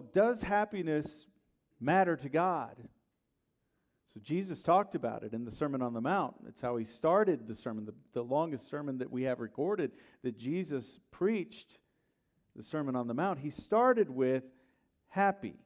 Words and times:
does 0.00 0.42
happiness 0.42 1.26
matter 1.80 2.16
to 2.16 2.28
God? 2.28 2.76
So 4.12 4.20
Jesus 4.22 4.62
talked 4.62 4.94
about 4.94 5.24
it 5.24 5.32
in 5.32 5.44
the 5.44 5.50
Sermon 5.50 5.82
on 5.82 5.92
the 5.92 6.00
Mount. 6.00 6.36
It's 6.48 6.60
how 6.60 6.76
he 6.76 6.84
started 6.84 7.48
the 7.48 7.54
sermon, 7.54 7.84
the, 7.84 7.94
the 8.12 8.22
longest 8.22 8.68
sermon 8.68 8.98
that 8.98 9.10
we 9.10 9.24
have 9.24 9.40
recorded 9.40 9.90
that 10.22 10.38
Jesus 10.38 11.00
preached, 11.10 11.78
the 12.54 12.62
Sermon 12.62 12.94
on 12.94 13.08
the 13.08 13.14
Mount. 13.14 13.40
He 13.40 13.50
started 13.50 14.08
with 14.08 14.44
happy, 15.08 15.56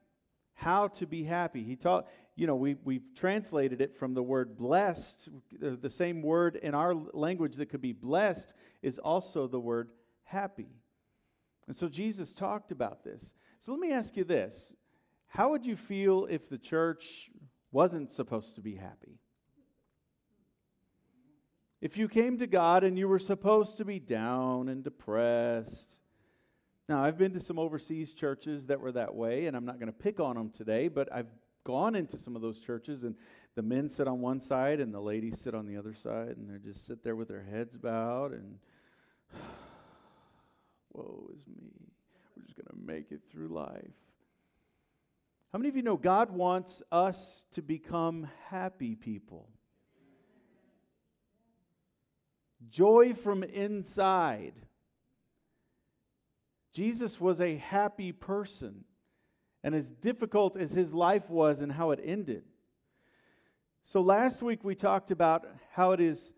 how 0.55 0.89
to 0.89 1.07
be 1.07 1.25
happy. 1.25 1.63
He 1.63 1.77
taught, 1.77 2.07
you 2.37 2.47
know, 2.47 2.57
we, 2.57 2.77
we've 2.85 3.15
translated 3.15 3.83
it 3.83 3.95
from 3.99 4.15
the 4.15 4.23
word 4.23 4.57
blessed. 4.57 5.29
The 5.61 5.91
same 5.91 6.23
word 6.23 6.57
in 6.57 6.75
our 6.75 6.95
language 6.95 7.57
that 7.57 7.67
could 7.67 7.83
be 7.83 7.93
blessed 7.93 8.55
is 8.81 8.99
also 8.99 9.47
the 9.47 9.61
word 9.61 9.91
happy. 10.25 10.71
And 11.67 11.77
so 11.77 11.87
Jesus 11.87 12.33
talked 12.33 12.73
about 12.73 13.05
this. 13.05 13.35
So 13.61 13.73
let 13.73 13.81
me 13.81 13.93
ask 13.93 14.17
you 14.17 14.25
this 14.25 14.73
How 15.27 15.51
would 15.51 15.67
you 15.67 15.77
feel 15.77 16.27
if 16.31 16.49
the 16.49 16.59
church 16.59 17.31
wasn't 17.71 18.13
supposed 18.13 18.55
to 18.57 18.61
be 18.61 18.75
happy. 18.75 19.19
If 21.81 21.97
you 21.97 22.09
came 22.09 22.39
to 22.39 22.47
God 22.47 22.83
and 22.83 22.99
you 22.99 23.07
were 23.07 23.19
supposed 23.19 23.77
to 23.77 23.85
be 23.85 24.01
down 24.01 24.69
and 24.69 24.83
depressed, 24.83 25.97
now 26.89 27.03
I've 27.03 27.19
been 27.19 27.33
to 27.35 27.41
some 27.41 27.59
overseas 27.59 28.13
churches 28.13 28.67
that 28.67 28.81
were 28.81 28.93
that 28.93 29.15
way, 29.15 29.47
and 29.47 29.57
I'm 29.57 29.65
not 29.65 29.79
going 29.79 29.93
to 29.93 29.99
pick 29.99 30.19
on 30.19 30.37
them 30.37 30.51
today, 30.51 30.89
but 30.89 31.13
I've 31.13 31.29
gone 31.65 31.95
into 31.95 32.17
some 32.17 32.35
of 32.35 32.43
those 32.43 32.59
churches, 32.59 33.05
and 33.05 33.15
the 33.55 33.63
men 33.63 33.89
sit 33.89 34.09
on 34.09 34.21
one 34.21 34.41
side 34.41 34.81
and 34.81 34.93
the 34.93 35.01
ladies 35.01 35.39
sit 35.41 35.55
on 35.55 35.67
the 35.67 35.77
other 35.77 35.95
side, 35.95 36.37
and 36.37 36.51
they 36.51 36.59
just 36.59 36.87
sit 36.87 37.05
there 37.05 37.15
with 37.15 37.29
their 37.29 37.45
heads 37.45 37.77
bowed 37.77 38.33
and, 38.33 38.59
woe 40.93 41.31
is 41.37 41.47
me. 41.47 41.89
Going 42.59 42.81
to 42.81 42.93
make 42.93 43.13
it 43.13 43.21
through 43.31 43.49
life. 43.49 43.95
How 45.53 45.61
many 45.61 45.69
of 45.69 45.77
you 45.77 45.83
know 45.83 45.97
God 45.97 46.31
wants 46.33 46.83
us 46.91 47.45
to 47.53 47.63
become 47.63 48.29
happy 48.49 48.97
people? 48.97 49.49
Joy 52.69 53.15
from 53.15 53.45
inside. 53.45 54.55
Jesus 56.73 57.21
was 57.21 57.41
a 57.41 57.57
happy 57.59 58.11
person. 58.11 58.85
And 59.63 59.73
as 59.73 59.89
difficult 59.89 60.57
as 60.57 60.73
his 60.73 60.93
life 60.93 61.31
was 61.31 61.61
and 61.61 61.71
how 61.71 61.93
it 61.93 62.01
ended. 62.03 62.43
So 63.85 64.01
last 64.01 64.43
week 64.43 64.65
we 64.65 64.75
talked 64.75 65.13
about 65.13 65.47
how 65.71 65.93
it 65.93 66.01
is, 66.01 66.35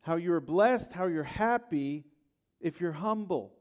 how 0.00 0.16
you're 0.16 0.40
blessed, 0.40 0.94
how 0.94 1.06
you're 1.06 1.24
happy 1.24 2.04
if 2.58 2.80
you're 2.80 2.92
humble. 2.92 3.55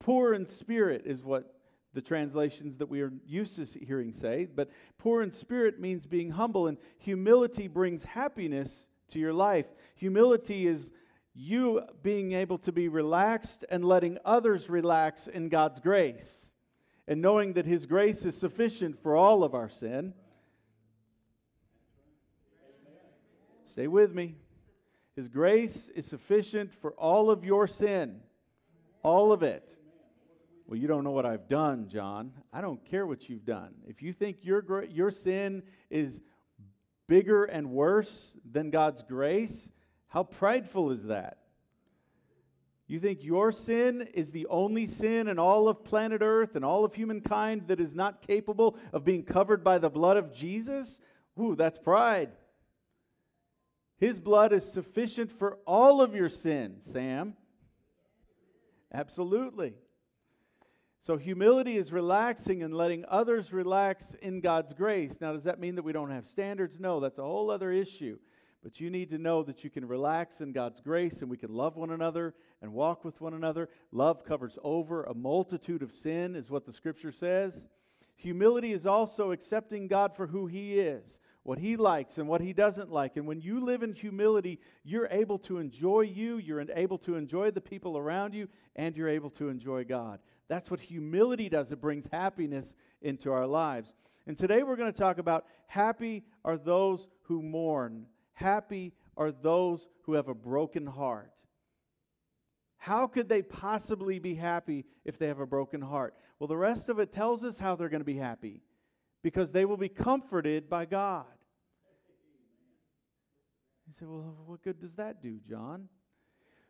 Poor 0.00 0.34
in 0.34 0.46
spirit 0.46 1.02
is 1.04 1.22
what 1.22 1.54
the 1.94 2.02
translations 2.02 2.76
that 2.76 2.88
we 2.90 3.00
are 3.00 3.12
used 3.26 3.56
to 3.56 3.78
hearing 3.78 4.12
say, 4.12 4.46
but 4.54 4.70
poor 4.98 5.22
in 5.22 5.32
spirit 5.32 5.80
means 5.80 6.06
being 6.06 6.30
humble, 6.30 6.66
and 6.66 6.76
humility 6.98 7.68
brings 7.68 8.04
happiness 8.04 8.86
to 9.08 9.18
your 9.18 9.32
life. 9.32 9.66
Humility 9.94 10.66
is 10.66 10.90
you 11.34 11.80
being 12.02 12.32
able 12.32 12.58
to 12.58 12.72
be 12.72 12.88
relaxed 12.88 13.64
and 13.70 13.84
letting 13.84 14.18
others 14.24 14.68
relax 14.68 15.26
in 15.26 15.48
God's 15.48 15.80
grace, 15.80 16.50
and 17.08 17.22
knowing 17.22 17.54
that 17.54 17.64
His 17.64 17.86
grace 17.86 18.24
is 18.24 18.36
sufficient 18.36 19.02
for 19.02 19.16
all 19.16 19.42
of 19.42 19.54
our 19.54 19.68
sin. 19.68 20.12
Stay 23.64 23.86
with 23.86 24.14
me. 24.14 24.36
His 25.14 25.28
grace 25.28 25.88
is 25.94 26.04
sufficient 26.04 26.74
for 26.74 26.92
all 26.92 27.30
of 27.30 27.42
your 27.42 27.66
sin, 27.66 28.20
all 29.02 29.32
of 29.32 29.42
it. 29.42 29.76
Well, 30.66 30.78
you 30.78 30.88
don't 30.88 31.04
know 31.04 31.12
what 31.12 31.26
I've 31.26 31.46
done, 31.48 31.88
John. 31.88 32.32
I 32.52 32.60
don't 32.60 32.84
care 32.84 33.06
what 33.06 33.28
you've 33.28 33.44
done. 33.44 33.72
If 33.86 34.02
you 34.02 34.12
think 34.12 34.38
your, 34.42 34.84
your 34.84 35.12
sin 35.12 35.62
is 35.90 36.22
bigger 37.06 37.44
and 37.44 37.70
worse 37.70 38.36
than 38.50 38.70
God's 38.70 39.02
grace, 39.02 39.68
how 40.08 40.24
prideful 40.24 40.90
is 40.90 41.04
that? 41.04 41.38
You 42.88 42.98
think 42.98 43.22
your 43.22 43.52
sin 43.52 44.08
is 44.14 44.32
the 44.32 44.46
only 44.46 44.86
sin 44.86 45.28
in 45.28 45.38
all 45.38 45.68
of 45.68 45.84
planet 45.84 46.20
Earth 46.22 46.56
and 46.56 46.64
all 46.64 46.84
of 46.84 46.94
humankind 46.94 47.68
that 47.68 47.80
is 47.80 47.94
not 47.94 48.26
capable 48.26 48.76
of 48.92 49.04
being 49.04 49.22
covered 49.22 49.62
by 49.62 49.78
the 49.78 49.90
blood 49.90 50.16
of 50.16 50.32
Jesus? 50.32 51.00
Ooh, 51.40 51.54
that's 51.54 51.78
pride. 51.78 52.30
His 53.98 54.18
blood 54.18 54.52
is 54.52 54.64
sufficient 54.64 55.30
for 55.30 55.58
all 55.66 56.00
of 56.00 56.14
your 56.14 56.28
sin, 56.28 56.76
Sam. 56.80 57.34
Absolutely. 58.92 59.74
So, 61.00 61.16
humility 61.16 61.76
is 61.76 61.92
relaxing 61.92 62.62
and 62.62 62.74
letting 62.74 63.04
others 63.08 63.52
relax 63.52 64.14
in 64.14 64.40
God's 64.40 64.72
grace. 64.72 65.20
Now, 65.20 65.32
does 65.32 65.44
that 65.44 65.60
mean 65.60 65.76
that 65.76 65.84
we 65.84 65.92
don't 65.92 66.10
have 66.10 66.26
standards? 66.26 66.80
No, 66.80 67.00
that's 67.00 67.18
a 67.18 67.22
whole 67.22 67.50
other 67.50 67.70
issue. 67.70 68.18
But 68.66 68.80
you 68.80 68.90
need 68.90 69.10
to 69.10 69.18
know 69.18 69.44
that 69.44 69.62
you 69.62 69.70
can 69.70 69.86
relax 69.86 70.40
in 70.40 70.50
God's 70.50 70.80
grace 70.80 71.20
and 71.20 71.30
we 71.30 71.36
can 71.36 71.54
love 71.54 71.76
one 71.76 71.90
another 71.90 72.34
and 72.60 72.72
walk 72.72 73.04
with 73.04 73.20
one 73.20 73.34
another. 73.34 73.68
Love 73.92 74.24
covers 74.24 74.58
over 74.64 75.04
a 75.04 75.14
multitude 75.14 75.82
of 75.82 75.94
sin, 75.94 76.34
is 76.34 76.50
what 76.50 76.66
the 76.66 76.72
scripture 76.72 77.12
says. 77.12 77.68
Humility 78.16 78.72
is 78.72 78.84
also 78.84 79.30
accepting 79.30 79.86
God 79.86 80.16
for 80.16 80.26
who 80.26 80.46
He 80.46 80.80
is, 80.80 81.20
what 81.42 81.58
He 81.58 81.76
likes 81.76 82.18
and 82.18 82.26
what 82.26 82.40
He 82.40 82.52
doesn't 82.52 82.90
like. 82.90 83.16
And 83.16 83.26
when 83.26 83.40
you 83.40 83.60
live 83.60 83.84
in 83.84 83.92
humility, 83.92 84.58
you're 84.82 85.08
able 85.12 85.38
to 85.40 85.58
enjoy 85.58 86.00
you, 86.00 86.38
you're 86.38 86.64
able 86.74 86.98
to 86.98 87.14
enjoy 87.14 87.52
the 87.52 87.60
people 87.60 87.96
around 87.96 88.34
you, 88.34 88.48
and 88.74 88.96
you're 88.96 89.08
able 89.08 89.30
to 89.30 89.48
enjoy 89.48 89.84
God. 89.84 90.18
That's 90.48 90.70
what 90.70 90.80
humility 90.80 91.48
does. 91.48 91.72
It 91.72 91.80
brings 91.80 92.08
happiness 92.10 92.74
into 93.02 93.32
our 93.32 93.46
lives. 93.46 93.94
And 94.26 94.36
today 94.36 94.62
we're 94.62 94.76
going 94.76 94.92
to 94.92 94.98
talk 94.98 95.18
about 95.18 95.46
happy 95.66 96.24
are 96.44 96.56
those 96.56 97.06
who 97.22 97.42
mourn, 97.42 98.06
happy 98.32 98.92
are 99.16 99.32
those 99.32 99.88
who 100.02 100.14
have 100.14 100.28
a 100.28 100.34
broken 100.34 100.86
heart. 100.86 101.32
How 102.76 103.06
could 103.06 103.28
they 103.28 103.42
possibly 103.42 104.18
be 104.18 104.34
happy 104.34 104.84
if 105.04 105.18
they 105.18 105.26
have 105.26 105.40
a 105.40 105.46
broken 105.46 105.80
heart? 105.80 106.14
Well, 106.38 106.46
the 106.46 106.56
rest 106.56 106.88
of 106.88 106.98
it 106.98 107.10
tells 107.10 107.42
us 107.42 107.58
how 107.58 107.74
they're 107.74 107.88
going 107.88 108.00
to 108.00 108.04
be 108.04 108.16
happy 108.16 108.62
because 109.22 109.50
they 109.50 109.64
will 109.64 109.76
be 109.76 109.88
comforted 109.88 110.68
by 110.68 110.84
God. 110.84 111.24
You 113.88 113.94
say, 113.98 114.06
well, 114.06 114.36
what 114.46 114.62
good 114.62 114.80
does 114.80 114.94
that 114.94 115.22
do, 115.22 115.38
John? 115.48 115.88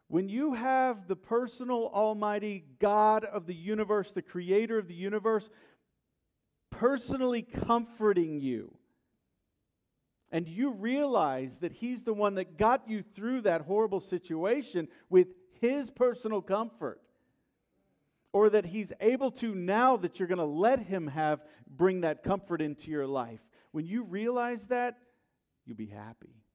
When 0.08 0.28
you 0.28 0.54
have 0.54 1.08
the 1.08 1.16
personal, 1.16 1.90
almighty 1.92 2.64
God 2.78 3.24
of 3.24 3.46
the 3.46 3.54
universe, 3.54 4.12
the 4.12 4.22
creator 4.22 4.78
of 4.78 4.86
the 4.86 4.94
universe, 4.94 5.50
personally 6.70 7.42
comforting 7.42 8.40
you, 8.40 8.72
and 10.30 10.48
you 10.48 10.70
realize 10.70 11.58
that 11.58 11.72
He's 11.72 12.04
the 12.04 12.14
one 12.14 12.34
that 12.36 12.56
got 12.56 12.88
you 12.88 13.02
through 13.02 13.42
that 13.42 13.62
horrible 13.62 14.00
situation 14.00 14.88
with 15.08 15.28
His 15.60 15.90
personal 15.90 16.40
comfort, 16.40 17.00
or 18.32 18.50
that 18.50 18.66
He's 18.66 18.92
able 19.00 19.32
to 19.32 19.54
now 19.54 19.96
that 19.96 20.18
you're 20.18 20.28
going 20.28 20.38
to 20.38 20.44
let 20.44 20.78
Him 20.80 21.08
have 21.08 21.42
bring 21.68 22.02
that 22.02 22.22
comfort 22.22 22.60
into 22.60 22.90
your 22.90 23.06
life, 23.08 23.40
when 23.72 23.86
you 23.86 24.04
realize 24.04 24.66
that, 24.68 24.98
you'll 25.64 25.76
be 25.76 25.86
happy. 25.86 26.45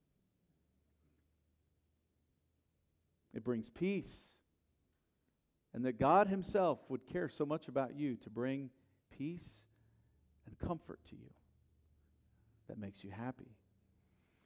It 3.34 3.44
brings 3.44 3.70
peace. 3.70 4.36
And 5.74 5.86
that 5.86 6.00
God 6.00 6.28
Himself 6.28 6.80
would 6.90 7.06
care 7.06 7.30
so 7.30 7.46
much 7.46 7.68
about 7.68 7.96
you 7.96 8.18
to 8.18 8.30
bring 8.30 8.70
peace 9.18 9.64
and 10.46 10.58
comfort 10.60 11.00
to 11.10 11.16
you 11.16 11.30
that 12.68 12.78
makes 12.78 13.04
you 13.04 13.12
happy. 13.12 13.56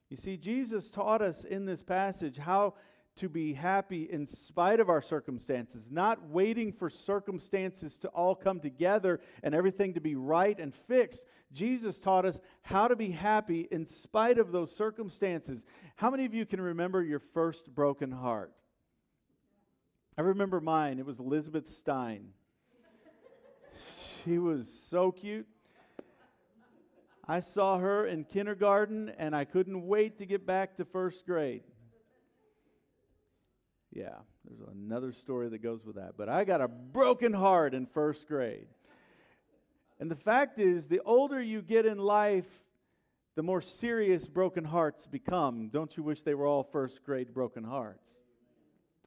You 0.09 0.18
see, 0.18 0.38
Jesus 0.38 0.91
taught 0.91 1.22
us 1.22 1.44
in 1.44 1.66
this 1.66 1.81
passage 1.81 2.38
how 2.38 2.75
to 3.16 3.29
be 3.29 3.53
happy 3.53 4.03
in 4.03 4.28
spite 4.28 4.79
of 4.79 4.90
our 4.90 5.01
circumstances, 5.01 5.90
not 5.90 6.29
waiting 6.29 6.74
for 6.74 6.90
circumstances 6.90 7.97
to 7.97 8.09
all 8.09 8.35
come 8.35 8.59
together 8.59 9.22
and 9.41 9.56
everything 9.56 9.94
to 9.94 10.01
be 10.01 10.15
right 10.15 10.59
and 10.59 10.75
fixed. 10.75 11.24
Jesus 11.54 12.00
taught 12.00 12.25
us 12.25 12.42
how 12.62 12.88
to 12.88 12.95
be 12.95 13.12
happy 13.12 13.68
in 13.71 13.86
spite 13.86 14.38
of 14.38 14.51
those 14.51 14.75
circumstances. 14.75 15.65
How 15.95 16.12
many 16.12 16.25
of 16.25 16.33
you 16.33 16.45
can 16.45 16.59
remember 16.59 17.01
your 17.01 17.19
first 17.19 17.74
broken 17.74 18.12
heart? 18.12 18.51
I 20.17 20.21
remember 20.21 20.62
mine. 20.62 20.97
It 20.97 21.06
was 21.06 21.19
Elizabeth 21.19 21.67
Stein. 21.67 22.29
She 24.23 24.38
was 24.38 24.69
so 24.89 25.12
cute. 25.12 25.47
I 27.27 27.41
saw 27.41 27.79
her 27.79 28.07
in 28.07 28.23
kindergarten 28.23 29.12
and 29.17 29.35
I 29.35 29.44
couldn't 29.44 29.85
wait 29.85 30.19
to 30.19 30.25
get 30.25 30.45
back 30.45 30.75
to 30.75 30.85
first 30.85 31.25
grade. 31.25 31.63
Yeah, 33.91 34.15
there's 34.45 34.62
another 34.71 35.12
story 35.12 35.50
that 35.50 35.62
goes 35.62 35.85
with 35.85 35.95
that. 35.95 36.13
But 36.18 36.29
I 36.29 36.45
got 36.45 36.61
a 36.61 36.68
broken 36.68 37.33
heart 37.33 37.73
in 37.73 37.85
first 37.85 38.27
grade. 38.27 38.68
And 40.00 40.09
the 40.09 40.15
fact 40.15 40.59
is, 40.59 40.88
the 40.88 41.01
older 41.06 41.41
you 41.41 41.61
get 41.61 41.85
in 41.85 41.97
life, 41.97 42.47
the 43.35 43.44
more 43.44 43.61
serious 43.61 44.27
broken 44.27 44.63
hearts 44.63 45.07
become. 45.07 45.69
Don't 45.69 45.95
you 45.97 46.03
wish 46.03 46.21
they 46.21 46.35
were 46.35 46.45
all 46.45 46.63
first 46.63 47.03
grade 47.03 47.33
broken 47.33 47.65
hearts? 47.65 48.13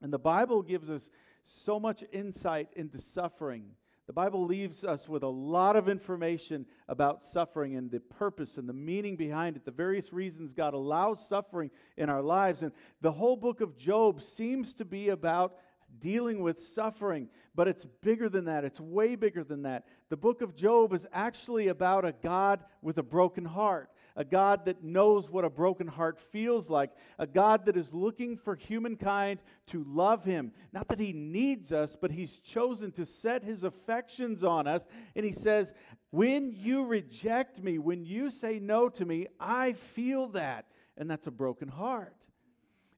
And 0.03 0.12
the 0.12 0.19
Bible 0.19 0.62
gives 0.62 0.91
us 0.91 1.11
so 1.43 1.81
much 1.81 2.05
insight 2.12 2.69
into 2.77 3.00
suffering. 3.00 3.65
The 4.06 4.12
Bible 4.15 4.47
leaves 4.47 4.85
us 4.85 5.06
with 5.06 5.23
a 5.23 5.29
lot 5.29 5.77
of 5.77 5.89
information 5.89 6.65
about 6.89 7.25
suffering 7.25 7.77
and 7.77 7.91
the 7.91 8.00
purpose 8.00 8.56
and 8.56 8.67
the 8.67 8.73
meaning 8.73 9.17
behind 9.17 9.56
it, 9.56 9.67
the 9.67 9.71
various 9.71 10.15
reasons 10.15 10.55
God 10.55 10.73
allows 10.73 11.29
suffering 11.29 11.71
in 11.99 12.09
our 12.09 12.23
lives. 12.23 12.62
And 12.62 12.73
the 13.03 13.12
whole 13.12 13.37
book 13.37 13.61
of 13.61 13.77
Job 13.77 14.23
seems 14.23 14.73
to 14.75 14.87
be 14.87 15.11
about 15.11 15.56
dealing 16.00 16.41
with 16.41 16.59
suffering, 16.59 17.29
but 17.55 17.69
it's 17.69 17.85
bigger 18.03 18.29
than 18.29 18.47
that. 18.47 18.65
It's 18.65 18.81
way 18.81 19.15
bigger 19.15 19.45
than 19.45 19.62
that. 19.62 19.85
The 20.09 20.17
book 20.17 20.41
of 20.41 20.55
Job 20.55 20.95
is 20.95 21.06
actually 21.12 21.69
about 21.69 22.05
a 22.05 22.12
God 22.12 22.65
with 22.81 22.97
a 22.99 23.03
broken 23.03 23.45
heart 23.45 23.91
a 24.19 24.25
God 24.25 24.65
that 24.65 24.82
knows 24.82 25.31
what 25.31 25.44
a 25.44 25.50
broken 25.50 25.87
heart 25.87 26.19
feels 26.19 26.69
like, 26.69 26.91
a 27.20 27.26
God 27.26 27.65
that 27.67 27.76
is 27.76 27.94
looking 27.94 28.37
for 28.37 28.56
humankind 28.56 29.38
to 29.69 29.85
love 29.85 30.25
him. 30.25 30.50
Not 30.73 30.88
that 30.88 30.99
he 30.99 31.12
needs 31.12 31.73
us, 31.73 31.97
but 31.99 32.11
he's 32.11 32.41
chosen 32.41 32.91
to 32.93 33.06
set 33.06 33.44
his 33.44 33.62
affections 33.62 34.43
on 34.43 34.67
us. 34.67 34.85
And 35.15 35.25
he 35.25 35.31
says, 35.31 35.73
When 36.11 36.53
you 36.53 36.85
reject 36.85 37.62
me, 37.62 37.79
when 37.79 38.05
you 38.05 38.29
say 38.29 38.59
no 38.59 38.88
to 38.88 39.06
me, 39.06 39.29
I 39.38 39.75
feel 39.75 40.26
that. 40.31 40.67
And 40.97 41.09
that's 41.09 41.29
a 41.29 41.31
broken 41.31 41.69
heart. 41.69 42.26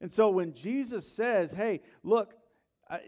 And 0.00 0.10
so 0.10 0.30
when 0.30 0.54
Jesus 0.54 1.06
says, 1.06 1.52
Hey, 1.52 1.82
look, 2.02 2.32
I, 2.88 3.00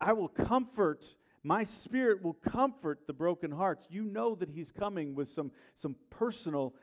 I 0.00 0.12
will 0.12 0.28
comfort 0.28 1.12
my 1.42 1.64
spirit 1.64 2.22
will 2.22 2.34
comfort 2.34 3.06
the 3.06 3.14
broken 3.14 3.50
hearts. 3.50 3.86
You 3.88 4.04
know 4.04 4.34
that 4.34 4.50
he's 4.50 4.70
coming 4.70 5.14
with 5.14 5.28
some, 5.28 5.50
some 5.74 5.96
personal 6.10 6.74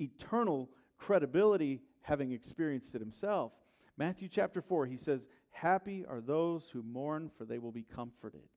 eternal 0.00 0.70
credibility, 0.98 1.80
having 2.02 2.32
experienced 2.32 2.94
it 2.94 3.00
himself. 3.00 3.52
Matthew 3.96 4.28
chapter 4.28 4.62
4, 4.62 4.86
he 4.86 4.96
says, 4.96 5.26
Happy 5.50 6.04
are 6.08 6.20
those 6.20 6.70
who 6.70 6.82
mourn, 6.82 7.30
for 7.36 7.44
they 7.44 7.58
will 7.58 7.72
be 7.72 7.82
comforted. 7.82 8.48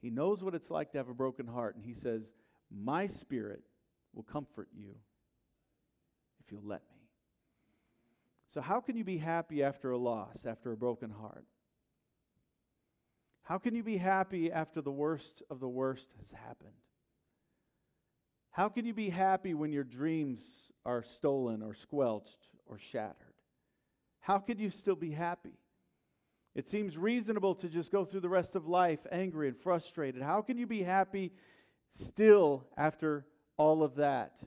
He 0.00 0.10
knows 0.10 0.42
what 0.42 0.54
it's 0.54 0.70
like 0.70 0.92
to 0.92 0.98
have 0.98 1.08
a 1.08 1.14
broken 1.14 1.46
heart, 1.46 1.76
and 1.76 1.84
he 1.84 1.94
says, 1.94 2.34
My 2.70 3.06
spirit 3.06 3.62
will 4.12 4.22
comfort 4.22 4.68
you 4.74 4.94
if 6.44 6.52
you'll 6.52 6.62
let 6.64 6.82
me. 6.92 7.08
So, 8.52 8.60
how 8.60 8.80
can 8.80 8.96
you 8.96 9.04
be 9.04 9.18
happy 9.18 9.62
after 9.62 9.90
a 9.90 9.98
loss, 9.98 10.46
after 10.46 10.72
a 10.72 10.76
broken 10.76 11.10
heart? 11.10 11.44
How 13.42 13.58
can 13.58 13.74
you 13.74 13.82
be 13.82 13.96
happy 13.96 14.50
after 14.50 14.80
the 14.80 14.92
worst 14.92 15.42
of 15.50 15.60
the 15.60 15.68
worst 15.68 16.08
has 16.20 16.30
happened? 16.30 16.72
How 18.54 18.68
can 18.68 18.86
you 18.86 18.94
be 18.94 19.10
happy 19.10 19.52
when 19.52 19.72
your 19.72 19.82
dreams 19.82 20.70
are 20.86 21.02
stolen 21.02 21.60
or 21.60 21.74
squelched 21.74 22.38
or 22.66 22.78
shattered? 22.78 23.34
How 24.20 24.38
could 24.38 24.60
you 24.60 24.70
still 24.70 24.94
be 24.94 25.10
happy? 25.10 25.58
It 26.54 26.68
seems 26.68 26.96
reasonable 26.96 27.56
to 27.56 27.68
just 27.68 27.90
go 27.90 28.04
through 28.04 28.20
the 28.20 28.28
rest 28.28 28.54
of 28.54 28.68
life 28.68 29.00
angry 29.10 29.48
and 29.48 29.58
frustrated. 29.58 30.22
How 30.22 30.40
can 30.40 30.56
you 30.56 30.68
be 30.68 30.84
happy 30.84 31.32
still 31.88 32.64
after 32.76 33.26
all 33.56 33.82
of 33.82 33.96
that? 33.96 34.40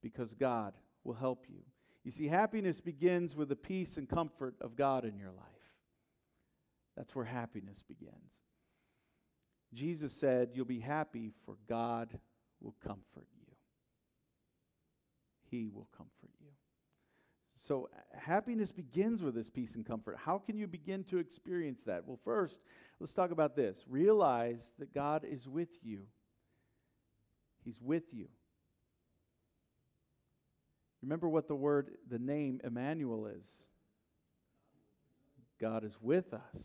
Because 0.00 0.34
God 0.34 0.72
will 1.02 1.14
help 1.14 1.46
you. 1.48 1.58
You 2.04 2.12
see, 2.12 2.28
happiness 2.28 2.80
begins 2.80 3.34
with 3.34 3.48
the 3.48 3.56
peace 3.56 3.96
and 3.96 4.08
comfort 4.08 4.54
of 4.60 4.76
God 4.76 5.04
in 5.04 5.18
your 5.18 5.32
life. 5.32 5.46
That's 6.96 7.16
where 7.16 7.24
happiness 7.24 7.82
begins. 7.82 8.14
Jesus 9.74 10.12
said, 10.12 10.50
You'll 10.54 10.66
be 10.66 10.78
happy, 10.78 11.32
for 11.44 11.56
God 11.68 12.20
will 12.62 12.74
comfort 12.84 13.26
you. 13.38 13.46
He 15.50 15.68
will 15.68 15.88
comfort 15.96 16.30
you. 16.40 16.48
So, 17.56 17.88
uh, 17.94 18.18
happiness 18.18 18.72
begins 18.72 19.22
with 19.22 19.34
this 19.34 19.50
peace 19.50 19.74
and 19.74 19.86
comfort. 19.86 20.16
How 20.18 20.38
can 20.38 20.56
you 20.56 20.66
begin 20.66 21.04
to 21.04 21.18
experience 21.18 21.84
that? 21.84 22.06
Well, 22.06 22.18
first, 22.24 22.60
let's 22.98 23.12
talk 23.12 23.30
about 23.30 23.54
this. 23.54 23.84
Realize 23.88 24.72
that 24.78 24.92
God 24.92 25.24
is 25.24 25.48
with 25.48 25.68
you, 25.82 26.06
He's 27.64 27.80
with 27.80 28.12
you. 28.12 28.28
Remember 31.02 31.28
what 31.28 31.48
the 31.48 31.54
word, 31.54 31.90
the 32.08 32.18
name 32.18 32.60
Emmanuel 32.64 33.26
is 33.26 33.46
God 35.60 35.84
is 35.84 35.96
with 36.00 36.34
us. 36.34 36.62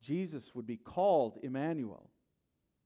Jesus 0.00 0.54
would 0.54 0.66
be 0.66 0.76
called 0.76 1.38
Emmanuel, 1.42 2.10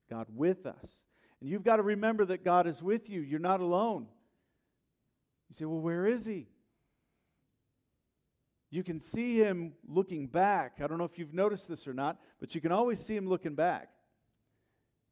God 0.09 0.27
with 0.33 0.65
us. 0.65 1.08
And 1.41 1.49
you've 1.49 1.63
got 1.63 1.77
to 1.77 1.83
remember 1.83 2.25
that 2.25 2.43
God 2.43 2.67
is 2.67 2.83
with 2.83 3.09
you. 3.09 3.21
You're 3.21 3.39
not 3.39 3.61
alone. 3.61 4.07
You 5.49 5.55
say, 5.55 5.65
well, 5.65 5.79
where 5.79 6.05
is 6.05 6.25
He? 6.25 6.47
You 8.69 8.83
can 8.83 8.99
see 8.99 9.37
Him 9.37 9.73
looking 9.87 10.27
back. 10.27 10.79
I 10.83 10.87
don't 10.87 10.97
know 10.97 11.05
if 11.05 11.17
you've 11.17 11.33
noticed 11.33 11.67
this 11.67 11.87
or 11.87 11.93
not, 11.93 12.19
but 12.39 12.53
you 12.53 12.61
can 12.61 12.71
always 12.71 12.99
see 13.03 13.15
Him 13.15 13.27
looking 13.27 13.55
back. 13.55 13.89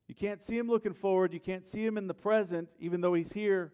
You 0.08 0.16
can't 0.16 0.44
see 0.44 0.58
Him 0.58 0.68
looking 0.68 0.94
forward. 0.94 1.34
You 1.34 1.40
can't 1.40 1.66
see 1.66 1.84
Him 1.84 1.98
in 1.98 2.08
the 2.08 2.14
present, 2.14 2.70
even 2.80 3.02
though 3.02 3.14
He's 3.14 3.32
here 3.32 3.74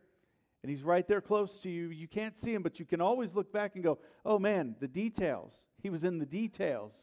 and 0.61 0.69
He's 0.69 0.83
right 0.83 1.07
there 1.07 1.21
close 1.21 1.57
to 1.59 1.69
you. 1.69 1.89
You 1.89 2.07
can't 2.07 2.38
see 2.38 2.53
Him, 2.53 2.63
but 2.63 2.79
you 2.79 2.85
can 2.85 3.01
always 3.01 3.35
look 3.35 3.51
back 3.51 3.75
and 3.75 3.83
go, 3.83 4.00
oh 4.25 4.39
man, 4.39 4.75
the 4.79 4.88
details. 4.88 5.65
He 5.81 5.89
was 5.89 6.03
in 6.03 6.17
the 6.17 6.25
details. 6.25 6.95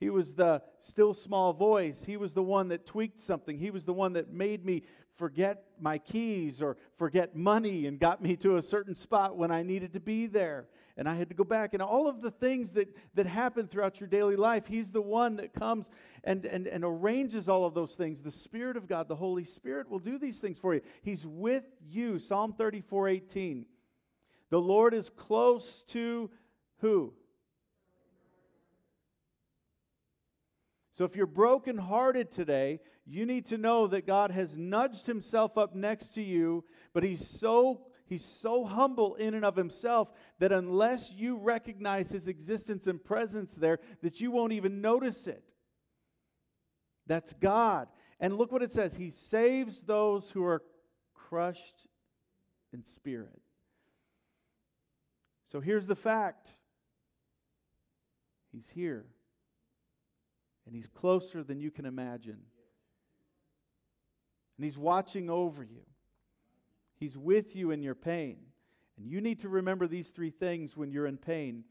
He 0.00 0.08
was 0.08 0.32
the 0.32 0.62
still 0.78 1.12
small 1.12 1.52
voice. 1.52 2.02
He 2.04 2.16
was 2.16 2.32
the 2.32 2.42
one 2.42 2.68
that 2.68 2.86
tweaked 2.86 3.20
something. 3.20 3.58
He 3.58 3.70
was 3.70 3.84
the 3.84 3.92
one 3.92 4.14
that 4.14 4.32
made 4.32 4.64
me 4.64 4.82
forget 5.16 5.64
my 5.78 5.98
keys 5.98 6.62
or 6.62 6.78
forget 6.96 7.36
money 7.36 7.86
and 7.86 8.00
got 8.00 8.22
me 8.22 8.34
to 8.36 8.56
a 8.56 8.62
certain 8.62 8.94
spot 8.94 9.36
when 9.36 9.50
I 9.50 9.62
needed 9.62 9.92
to 9.92 10.00
be 10.00 10.26
there. 10.26 10.68
And 10.96 11.06
I 11.06 11.14
had 11.14 11.28
to 11.28 11.34
go 11.34 11.44
back. 11.44 11.74
And 11.74 11.82
all 11.82 12.08
of 12.08 12.22
the 12.22 12.30
things 12.30 12.72
that, 12.72 12.88
that 13.14 13.26
happen 13.26 13.68
throughout 13.68 14.00
your 14.00 14.08
daily 14.08 14.36
life, 14.36 14.66
He's 14.66 14.90
the 14.90 15.02
one 15.02 15.36
that 15.36 15.52
comes 15.52 15.90
and, 16.24 16.46
and, 16.46 16.66
and 16.66 16.82
arranges 16.82 17.46
all 17.46 17.66
of 17.66 17.74
those 17.74 17.94
things. 17.94 18.22
The 18.22 18.30
Spirit 18.30 18.78
of 18.78 18.88
God, 18.88 19.06
the 19.06 19.16
Holy 19.16 19.44
Spirit, 19.44 19.90
will 19.90 19.98
do 19.98 20.18
these 20.18 20.38
things 20.38 20.58
for 20.58 20.74
you. 20.74 20.80
He's 21.02 21.26
with 21.26 21.64
you. 21.86 22.18
Psalm 22.18 22.54
34 22.54 23.08
18. 23.08 23.66
The 24.48 24.60
Lord 24.60 24.94
is 24.94 25.10
close 25.10 25.82
to 25.88 26.30
who? 26.78 27.12
So 31.00 31.06
if 31.06 31.16
you're 31.16 31.24
brokenhearted 31.24 32.30
today, 32.30 32.78
you 33.06 33.24
need 33.24 33.46
to 33.46 33.56
know 33.56 33.86
that 33.86 34.06
God 34.06 34.30
has 34.32 34.58
nudged 34.58 35.06
himself 35.06 35.56
up 35.56 35.74
next 35.74 36.08
to 36.12 36.22
you, 36.22 36.62
but 36.92 37.02
he's 37.02 37.26
so 37.26 37.86
he's 38.04 38.22
so 38.22 38.66
humble 38.66 39.14
in 39.14 39.32
and 39.32 39.42
of 39.42 39.56
himself 39.56 40.12
that 40.40 40.52
unless 40.52 41.10
you 41.10 41.38
recognize 41.38 42.10
his 42.10 42.28
existence 42.28 42.86
and 42.86 43.02
presence 43.02 43.54
there, 43.54 43.78
that 44.02 44.20
you 44.20 44.30
won't 44.30 44.52
even 44.52 44.82
notice 44.82 45.26
it. 45.26 45.42
That's 47.06 47.32
God. 47.32 47.88
And 48.20 48.36
look 48.36 48.52
what 48.52 48.62
it 48.62 48.70
says, 48.70 48.94
he 48.94 49.08
saves 49.08 49.80
those 49.80 50.28
who 50.28 50.44
are 50.44 50.62
crushed 51.14 51.88
in 52.74 52.84
spirit. 52.84 53.40
So 55.50 55.60
here's 55.60 55.86
the 55.86 55.96
fact. 55.96 56.50
He's 58.52 58.68
here 58.68 59.06
and 60.70 60.76
He's 60.76 60.88
closer 60.88 61.42
than 61.42 61.58
you 61.58 61.72
can 61.72 61.84
imagine. 61.84 62.38
And 64.56 64.64
He's 64.64 64.78
watching 64.78 65.28
over 65.28 65.64
you, 65.64 65.82
He's 66.96 67.18
with 67.18 67.56
you 67.56 67.72
in 67.72 67.82
your 67.82 67.96
pain. 67.96 68.36
And 68.96 69.10
you 69.10 69.20
need 69.20 69.40
to 69.40 69.48
remember 69.48 69.88
these 69.88 70.10
three 70.10 70.30
things 70.30 70.76
when 70.76 70.92
you're 70.92 71.06
in 71.06 71.16
pain. 71.16 71.64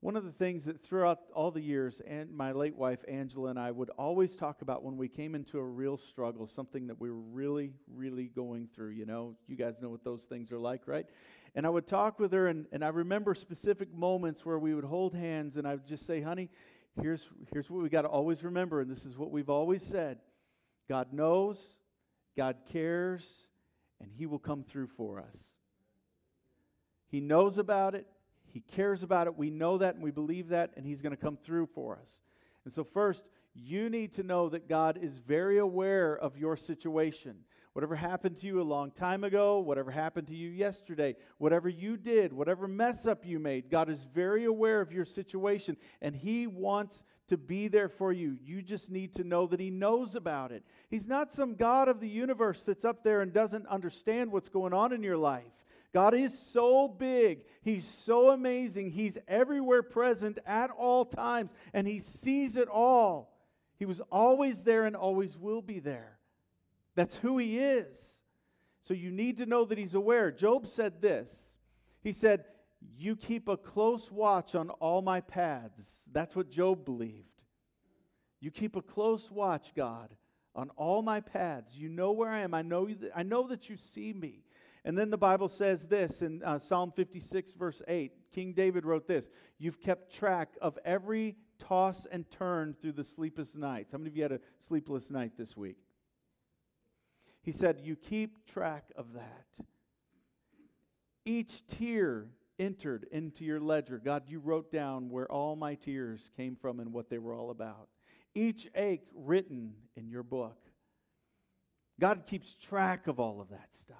One 0.00 0.16
of 0.16 0.24
the 0.24 0.32
things 0.32 0.64
that 0.64 0.82
throughout 0.82 1.20
all 1.32 1.52
the 1.52 1.60
years, 1.60 2.00
and 2.04 2.32
my 2.32 2.50
late 2.50 2.74
wife 2.74 3.04
Angela 3.06 3.50
and 3.50 3.58
I 3.58 3.70
would 3.70 3.90
always 3.90 4.34
talk 4.34 4.62
about 4.62 4.82
when 4.82 4.96
we 4.96 5.08
came 5.08 5.36
into 5.36 5.58
a 5.58 5.64
real 5.64 5.96
struggle, 5.96 6.48
something 6.48 6.88
that 6.88 7.00
we 7.00 7.08
were 7.08 7.20
really, 7.20 7.74
really 7.86 8.24
going 8.34 8.68
through. 8.74 8.90
You 8.90 9.06
know, 9.06 9.36
you 9.46 9.54
guys 9.54 9.74
know 9.80 9.90
what 9.90 10.02
those 10.02 10.24
things 10.24 10.50
are 10.50 10.58
like, 10.58 10.88
right? 10.88 11.06
And 11.54 11.64
I 11.66 11.68
would 11.68 11.86
talk 11.86 12.18
with 12.18 12.32
her, 12.32 12.48
and, 12.48 12.66
and 12.72 12.82
I 12.84 12.88
remember 12.88 13.34
specific 13.34 13.94
moments 13.94 14.44
where 14.44 14.58
we 14.58 14.74
would 14.74 14.86
hold 14.86 15.14
hands, 15.14 15.56
and 15.56 15.68
I 15.68 15.74
would 15.74 15.86
just 15.86 16.04
say, 16.04 16.20
honey, 16.20 16.48
here's, 17.00 17.28
here's 17.52 17.70
what 17.70 17.82
we 17.82 17.88
got 17.88 18.02
to 18.02 18.08
always 18.08 18.42
remember, 18.42 18.80
and 18.80 18.90
this 18.90 19.04
is 19.04 19.16
what 19.16 19.30
we've 19.30 19.50
always 19.50 19.82
said 19.82 20.18
God 20.88 21.12
knows, 21.12 21.76
God 22.36 22.56
cares, 22.70 23.48
and 24.00 24.10
He 24.10 24.26
will 24.26 24.38
come 24.38 24.62
through 24.62 24.88
for 24.88 25.20
us. 25.20 25.38
He 27.08 27.20
knows 27.20 27.58
about 27.58 27.94
it, 27.94 28.06
He 28.52 28.60
cares 28.60 29.02
about 29.02 29.26
it. 29.26 29.36
We 29.36 29.50
know 29.50 29.78
that 29.78 29.94
and 29.94 30.02
we 30.02 30.10
believe 30.10 30.48
that, 30.48 30.72
and 30.76 30.84
He's 30.84 31.00
going 31.00 31.14
to 31.14 31.22
come 31.22 31.36
through 31.36 31.66
for 31.66 31.96
us. 31.96 32.10
And 32.64 32.72
so, 32.72 32.84
first, 32.84 33.22
you 33.54 33.90
need 33.90 34.12
to 34.14 34.22
know 34.22 34.48
that 34.48 34.68
God 34.68 34.98
is 35.00 35.18
very 35.18 35.58
aware 35.58 36.16
of 36.16 36.38
your 36.38 36.56
situation. 36.56 37.36
Whatever 37.72 37.96
happened 37.96 38.36
to 38.36 38.46
you 38.46 38.60
a 38.60 38.62
long 38.62 38.90
time 38.90 39.24
ago, 39.24 39.60
whatever 39.60 39.90
happened 39.90 40.26
to 40.28 40.34
you 40.34 40.50
yesterday, 40.50 41.16
whatever 41.38 41.70
you 41.70 41.96
did, 41.96 42.32
whatever 42.32 42.68
mess 42.68 43.06
up 43.06 43.24
you 43.24 43.38
made, 43.38 43.70
God 43.70 43.88
is 43.88 44.06
very 44.14 44.44
aware 44.44 44.82
of 44.82 44.92
your 44.92 45.06
situation 45.06 45.78
and 46.02 46.14
He 46.14 46.46
wants 46.46 47.02
to 47.28 47.38
be 47.38 47.68
there 47.68 47.88
for 47.88 48.12
you. 48.12 48.36
You 48.44 48.60
just 48.60 48.90
need 48.90 49.14
to 49.14 49.24
know 49.24 49.46
that 49.46 49.58
He 49.58 49.70
knows 49.70 50.14
about 50.14 50.52
it. 50.52 50.64
He's 50.90 51.08
not 51.08 51.32
some 51.32 51.54
God 51.54 51.88
of 51.88 51.98
the 51.98 52.08
universe 52.08 52.62
that's 52.62 52.84
up 52.84 53.02
there 53.02 53.22
and 53.22 53.32
doesn't 53.32 53.66
understand 53.66 54.30
what's 54.32 54.50
going 54.50 54.74
on 54.74 54.92
in 54.92 55.02
your 55.02 55.16
life. 55.16 55.64
God 55.94 56.12
is 56.12 56.38
so 56.38 56.88
big. 56.88 57.44
He's 57.62 57.86
so 57.86 58.30
amazing. 58.30 58.90
He's 58.90 59.16
everywhere 59.26 59.82
present 59.82 60.38
at 60.46 60.70
all 60.70 61.06
times, 61.06 61.52
and 61.72 61.86
He 61.86 62.00
sees 62.00 62.56
it 62.56 62.68
all. 62.68 63.32
He 63.78 63.86
was 63.86 64.00
always 64.10 64.62
there 64.62 64.84
and 64.84 64.94
always 64.94 65.36
will 65.36 65.62
be 65.62 65.80
there. 65.80 66.18
That's 66.94 67.16
who 67.16 67.38
He 67.38 67.58
is. 67.58 68.22
So 68.82 68.94
you 68.94 69.10
need 69.10 69.38
to 69.38 69.46
know 69.46 69.64
that 69.64 69.78
He's 69.78 69.94
aware. 69.94 70.30
Job 70.30 70.66
said 70.66 71.00
this 71.00 71.58
He 72.02 72.12
said, 72.12 72.44
You 72.96 73.16
keep 73.16 73.48
a 73.48 73.56
close 73.56 74.10
watch 74.10 74.54
on 74.54 74.70
all 74.70 75.02
my 75.02 75.20
paths. 75.20 76.02
That's 76.10 76.36
what 76.36 76.50
Job 76.50 76.84
believed. 76.84 77.26
You 78.40 78.50
keep 78.50 78.74
a 78.74 78.82
close 78.82 79.30
watch, 79.30 79.72
God, 79.76 80.16
on 80.56 80.70
all 80.70 81.00
my 81.00 81.20
paths. 81.20 81.76
You 81.76 81.88
know 81.88 82.10
where 82.10 82.28
I 82.28 82.40
am. 82.40 82.54
I 82.54 82.62
know, 82.62 82.86
that, 82.86 83.12
I 83.14 83.22
know 83.22 83.46
that 83.46 83.70
you 83.70 83.76
see 83.76 84.12
me. 84.12 84.42
And 84.84 84.98
then 84.98 85.10
the 85.10 85.18
Bible 85.18 85.48
says 85.48 85.86
this 85.86 86.22
in 86.22 86.42
uh, 86.42 86.58
Psalm 86.58 86.92
56, 86.94 87.52
verse 87.54 87.82
8. 87.86 88.12
King 88.32 88.52
David 88.52 88.84
wrote 88.84 89.06
this 89.06 89.30
You've 89.58 89.80
kept 89.80 90.12
track 90.12 90.56
of 90.60 90.76
every 90.84 91.36
toss 91.60 92.06
and 92.10 92.28
turn 92.30 92.74
through 92.80 92.92
the 92.92 93.04
sleepless 93.04 93.54
nights. 93.54 93.92
How 93.92 93.98
many 93.98 94.10
of 94.10 94.16
you 94.16 94.24
had 94.24 94.32
a 94.32 94.40
sleepless 94.58 95.08
night 95.08 95.32
this 95.38 95.56
week? 95.56 95.76
He 97.42 97.52
said, 97.52 97.80
You 97.82 97.96
keep 97.96 98.46
track 98.46 98.84
of 98.96 99.14
that. 99.14 99.66
Each 101.24 101.66
tear 101.66 102.28
entered 102.58 103.06
into 103.10 103.44
your 103.44 103.60
ledger. 103.60 104.00
God, 104.02 104.24
you 104.28 104.38
wrote 104.38 104.70
down 104.70 105.10
where 105.10 105.30
all 105.30 105.56
my 105.56 105.74
tears 105.74 106.30
came 106.36 106.56
from 106.56 106.80
and 106.80 106.92
what 106.92 107.10
they 107.10 107.18
were 107.18 107.34
all 107.34 107.50
about. 107.50 107.88
Each 108.34 108.68
ache 108.74 109.06
written 109.14 109.74
in 109.96 110.08
your 110.08 110.22
book. 110.22 110.56
God 112.00 112.24
keeps 112.26 112.54
track 112.54 113.06
of 113.06 113.20
all 113.20 113.40
of 113.40 113.50
that 113.50 113.74
stuff. 113.74 113.96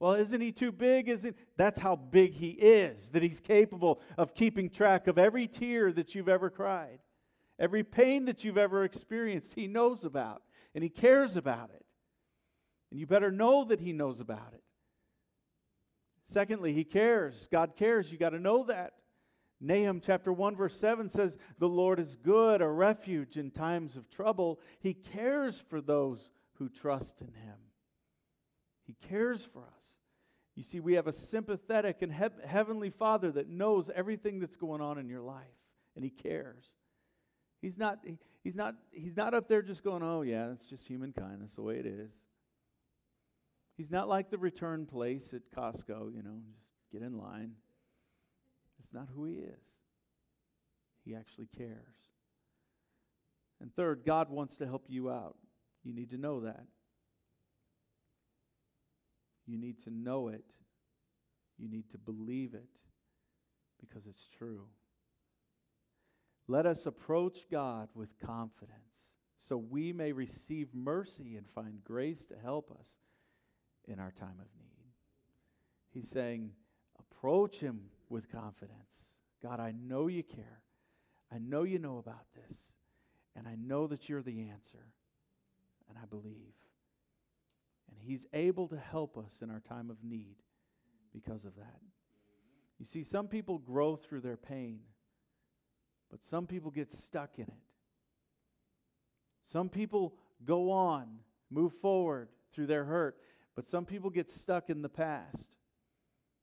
Well, 0.00 0.14
isn't 0.14 0.40
he 0.40 0.50
too 0.50 0.72
big? 0.72 1.08
Isn't 1.08 1.36
that's 1.56 1.78
how 1.78 1.94
big 1.96 2.32
he 2.32 2.50
is, 2.50 3.10
that 3.10 3.22
he's 3.22 3.40
capable 3.40 4.00
of 4.16 4.34
keeping 4.34 4.70
track 4.70 5.06
of 5.06 5.18
every 5.18 5.46
tear 5.46 5.92
that 5.92 6.14
you've 6.14 6.28
ever 6.28 6.48
cried, 6.48 7.00
every 7.58 7.84
pain 7.84 8.24
that 8.24 8.42
you've 8.42 8.58
ever 8.58 8.84
experienced, 8.84 9.54
he 9.54 9.66
knows 9.66 10.04
about, 10.04 10.42
and 10.74 10.82
he 10.82 10.88
cares 10.88 11.36
about 11.36 11.70
it. 11.74 11.84
And 12.90 12.98
you 12.98 13.06
better 13.06 13.30
know 13.30 13.64
that 13.64 13.80
he 13.80 13.92
knows 13.92 14.20
about 14.20 14.52
it. 14.52 14.62
Secondly, 16.26 16.72
he 16.72 16.84
cares. 16.84 17.48
God 17.50 17.76
cares. 17.76 18.10
You 18.10 18.18
got 18.18 18.30
to 18.30 18.38
know 18.38 18.64
that. 18.64 18.94
Nahum 19.60 20.00
chapter 20.00 20.32
1 20.32 20.56
verse 20.56 20.78
7 20.78 21.08
says, 21.08 21.36
"The 21.58 21.68
Lord 21.68 22.00
is 22.00 22.16
good, 22.16 22.62
a 22.62 22.68
refuge 22.68 23.36
in 23.36 23.50
times 23.50 23.96
of 23.96 24.08
trouble. 24.08 24.58
He 24.78 24.94
cares 24.94 25.60
for 25.60 25.80
those 25.80 26.30
who 26.54 26.68
trust 26.68 27.20
in 27.20 27.34
him." 27.34 27.58
He 28.84 28.94
cares 28.94 29.44
for 29.44 29.62
us. 29.76 30.00
You 30.56 30.62
see, 30.62 30.80
we 30.80 30.94
have 30.94 31.06
a 31.06 31.12
sympathetic 31.12 32.02
and 32.02 32.12
he- 32.12 32.46
heavenly 32.46 32.90
Father 32.90 33.30
that 33.32 33.48
knows 33.48 33.88
everything 33.90 34.40
that's 34.40 34.56
going 34.56 34.80
on 34.80 34.98
in 34.98 35.08
your 35.08 35.20
life, 35.20 35.46
and 35.94 36.04
He 36.04 36.10
cares. 36.10 36.64
He's 37.60 37.78
not, 37.78 38.00
he, 38.04 38.18
he's, 38.42 38.56
not, 38.56 38.74
he's 38.90 39.16
not 39.16 39.34
up 39.34 39.46
there 39.46 39.62
just 39.62 39.84
going, 39.84 40.02
oh, 40.02 40.22
yeah, 40.22 40.50
it's 40.50 40.64
just 40.64 40.86
humankind. 40.86 41.38
That's 41.40 41.54
the 41.54 41.62
way 41.62 41.76
it 41.76 41.86
is. 41.86 42.12
He's 43.80 43.90
not 43.90 44.10
like 44.10 44.28
the 44.28 44.36
return 44.36 44.84
place 44.84 45.32
at 45.32 45.50
Costco, 45.56 46.14
you 46.14 46.22
know, 46.22 46.42
just 46.76 46.92
get 46.92 47.00
in 47.00 47.16
line. 47.16 47.52
That's 48.78 48.92
not 48.92 49.08
who 49.14 49.24
He 49.24 49.36
is. 49.36 49.64
He 51.02 51.14
actually 51.14 51.48
cares. 51.56 51.96
And 53.58 53.74
third, 53.74 54.02
God 54.04 54.28
wants 54.28 54.58
to 54.58 54.66
help 54.66 54.84
you 54.88 55.08
out. 55.10 55.38
You 55.82 55.94
need 55.94 56.10
to 56.10 56.18
know 56.18 56.40
that. 56.40 56.66
You 59.46 59.56
need 59.56 59.82
to 59.84 59.90
know 59.90 60.28
it. 60.28 60.44
You 61.56 61.70
need 61.70 61.90
to 61.92 61.96
believe 61.96 62.52
it 62.52 62.68
because 63.80 64.04
it's 64.04 64.28
true. 64.36 64.66
Let 66.48 66.66
us 66.66 66.84
approach 66.84 67.46
God 67.50 67.88
with 67.94 68.18
confidence 68.18 69.14
so 69.38 69.56
we 69.56 69.94
may 69.94 70.12
receive 70.12 70.68
mercy 70.74 71.36
and 71.36 71.48
find 71.48 71.82
grace 71.82 72.26
to 72.26 72.34
help 72.36 72.70
us 72.78 72.98
in 73.90 73.98
our 73.98 74.12
time 74.12 74.38
of 74.40 74.46
need. 74.58 74.70
He's 75.90 76.08
saying, 76.08 76.50
approach 76.98 77.58
Him 77.58 77.80
with 78.08 78.30
confidence. 78.30 79.14
God, 79.42 79.60
I 79.60 79.72
know 79.72 80.06
you 80.06 80.22
care. 80.22 80.62
I 81.32 81.38
know 81.38 81.64
you 81.64 81.78
know 81.78 81.98
about 81.98 82.26
this. 82.34 82.72
And 83.36 83.46
I 83.46 83.56
know 83.56 83.86
that 83.86 84.08
you're 84.08 84.22
the 84.22 84.48
answer. 84.50 84.86
And 85.88 85.98
I 86.00 86.06
believe. 86.06 86.54
And 87.90 87.98
He's 87.98 88.26
able 88.32 88.68
to 88.68 88.78
help 88.78 89.18
us 89.18 89.40
in 89.42 89.50
our 89.50 89.60
time 89.60 89.90
of 89.90 90.02
need 90.02 90.36
because 91.12 91.44
of 91.44 91.56
that. 91.56 91.80
You 92.78 92.86
see, 92.86 93.02
some 93.02 93.28
people 93.28 93.58
grow 93.58 93.96
through 93.96 94.20
their 94.20 94.36
pain, 94.36 94.80
but 96.10 96.24
some 96.24 96.46
people 96.46 96.70
get 96.70 96.92
stuck 96.92 97.38
in 97.38 97.44
it. 97.44 97.52
Some 99.42 99.68
people 99.68 100.14
go 100.44 100.70
on, 100.70 101.06
move 101.50 101.72
forward 101.74 102.28
through 102.52 102.66
their 102.66 102.84
hurt, 102.84 103.16
but 103.60 103.68
some 103.68 103.84
people 103.84 104.08
get 104.08 104.30
stuck 104.30 104.70
in 104.70 104.80
the 104.80 104.88
past. 104.88 105.58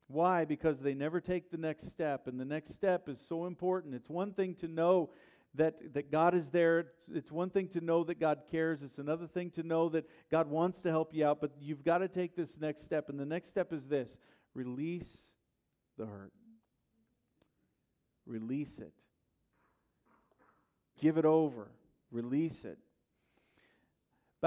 Why? 0.06 0.46
Because 0.46 0.82
they 0.82 0.94
never 0.94 1.20
take 1.20 1.50
the 1.50 1.58
next 1.58 1.90
step, 1.90 2.28
and 2.28 2.40
the 2.40 2.46
next 2.46 2.76
step 2.76 3.10
is 3.10 3.20
so 3.20 3.48
important. 3.48 3.96
It's 3.96 4.08
one 4.08 4.34
thing 4.34 4.54
to 4.58 4.68
know 4.68 5.10
that, 5.56 5.96
that 5.96 6.12
God 6.12 6.36
is 6.36 6.52
there. 6.52 6.92
It's, 7.12 7.32
one 7.32 7.50
thing 7.50 7.70
to 7.70 7.82
know 7.82 8.04
that 8.04 8.20
God 8.20 8.44
cares. 8.52 8.84
It's 8.84 9.00
another 9.00 9.26
thing 9.26 9.50
to 9.56 9.64
know 9.64 9.90
that 9.90 10.08
God 10.30 10.48
wants 10.48 10.80
to 10.82 10.92
help 10.92 11.12
you 11.12 11.26
out, 11.26 11.42
but 11.42 11.54
you've 11.60 11.84
got 11.84 11.98
to 11.98 12.08
take 12.08 12.36
this 12.36 12.60
next 12.60 12.84
step. 12.84 13.10
And 13.10 13.20
the 13.20 13.26
next 13.26 13.48
step 13.48 13.74
is 13.74 13.88
this 13.88 14.16
release 14.54 15.34
the 15.98 16.06
hurt, 16.06 16.34
release 18.28 18.78
it, 18.78 18.94
give 21.02 21.18
it 21.18 21.26
over, 21.26 21.72
release 22.12 22.64
it. 22.64 22.78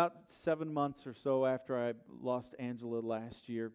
About 0.01 0.15
seven 0.29 0.73
months 0.73 1.07
or 1.07 1.13
so 1.13 1.45
after 1.45 1.79
I 1.79 1.93
lost 2.23 2.55
Angela 2.59 3.01
last 3.01 3.51
year, 3.51 3.71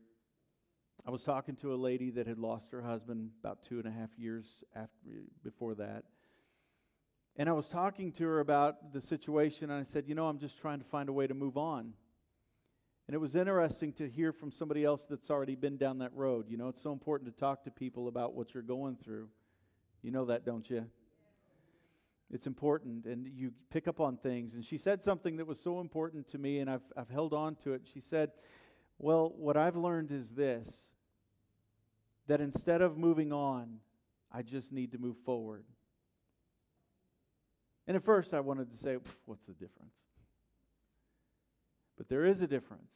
I 1.05 1.11
was 1.11 1.23
talking 1.23 1.55
to 1.57 1.71
a 1.71 1.75
lady 1.75 2.09
that 2.09 2.25
had 2.25 2.39
lost 2.39 2.71
her 2.71 2.81
husband 2.81 3.29
about 3.43 3.61
two 3.61 3.77
and 3.77 3.87
a 3.87 3.91
half 3.91 4.09
years 4.17 4.63
after, 4.75 4.89
before 5.43 5.75
that. 5.75 6.05
And 7.35 7.47
I 7.47 7.51
was 7.51 7.69
talking 7.69 8.11
to 8.13 8.23
her 8.23 8.39
about 8.39 8.91
the 8.91 9.01
situation, 9.01 9.69
and 9.69 9.79
I 9.79 9.83
said, 9.83 10.05
You 10.07 10.15
know, 10.15 10.25
I'm 10.25 10.39
just 10.39 10.57
trying 10.57 10.79
to 10.79 10.85
find 10.85 11.09
a 11.09 11.13
way 11.13 11.27
to 11.27 11.35
move 11.35 11.57
on. 11.57 11.93
And 13.07 13.13
it 13.13 13.19
was 13.19 13.35
interesting 13.35 13.93
to 13.93 14.09
hear 14.09 14.33
from 14.33 14.51
somebody 14.51 14.83
else 14.83 15.05
that's 15.07 15.29
already 15.29 15.53
been 15.53 15.77
down 15.77 15.99
that 15.99 16.15
road. 16.15 16.47
You 16.49 16.57
know, 16.57 16.69
it's 16.69 16.81
so 16.81 16.91
important 16.91 17.31
to 17.31 17.39
talk 17.39 17.63
to 17.65 17.69
people 17.69 18.07
about 18.07 18.33
what 18.33 18.55
you're 18.55 18.63
going 18.63 18.95
through. 18.95 19.29
You 20.01 20.09
know 20.09 20.25
that, 20.25 20.43
don't 20.43 20.67
you? 20.67 20.87
It's 22.31 22.47
important, 22.47 23.05
and 23.05 23.27
you 23.27 23.53
pick 23.69 23.87
up 23.87 23.99
on 23.99 24.17
things. 24.17 24.55
And 24.55 24.65
she 24.65 24.77
said 24.77 25.03
something 25.03 25.37
that 25.37 25.45
was 25.45 25.59
so 25.59 25.79
important 25.79 26.27
to 26.29 26.37
me, 26.37 26.59
and 26.59 26.69
I've, 26.69 26.83
I've 26.97 27.09
held 27.09 27.33
on 27.33 27.55
to 27.57 27.73
it. 27.73 27.83
She 27.93 27.99
said, 27.99 28.31
Well, 28.97 29.31
what 29.37 29.57
I've 29.57 29.75
learned 29.75 30.11
is 30.11 30.31
this 30.31 30.89
that 32.27 32.41
instead 32.41 32.81
of 32.81 32.97
moving 32.97 33.31
on, 33.31 33.79
I 34.31 34.41
just 34.41 34.71
need 34.71 34.91
to 34.93 34.97
move 34.97 35.17
forward. 35.25 35.63
And 37.87 37.95
at 37.95 38.03
first, 38.03 38.33
I 38.33 38.39
wanted 38.39 38.71
to 38.71 38.77
say, 38.77 38.97
what's 39.25 39.45
the 39.45 39.53
difference? 39.53 39.95
But 41.97 42.09
there 42.09 42.25
is 42.25 42.41
a 42.41 42.47
difference. 42.47 42.95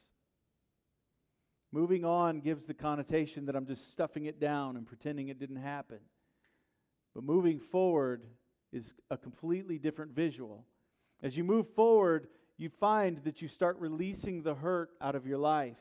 Moving 1.71 2.03
on 2.03 2.39
gives 2.39 2.65
the 2.65 2.73
connotation 2.73 3.45
that 3.45 3.55
I'm 3.55 3.67
just 3.67 3.91
stuffing 3.91 4.25
it 4.25 4.39
down 4.39 4.75
and 4.75 4.87
pretending 4.87 5.27
it 5.27 5.39
didn't 5.39 5.57
happen. 5.57 5.99
But 7.13 7.23
moving 7.23 7.59
forward 7.59 8.23
is 8.71 8.93
a 9.09 9.17
completely 9.17 9.77
different 9.77 10.11
visual. 10.11 10.65
As 11.21 11.35
you 11.35 11.43
move 11.43 11.67
forward, 11.75 12.27
you 12.57 12.69
find 12.69 13.23
that 13.23 13.41
you 13.41 13.47
start 13.47 13.77
releasing 13.79 14.43
the 14.43 14.53
hurt 14.53 14.91
out 15.01 15.15
of 15.15 15.25
your 15.25 15.37
life. 15.37 15.77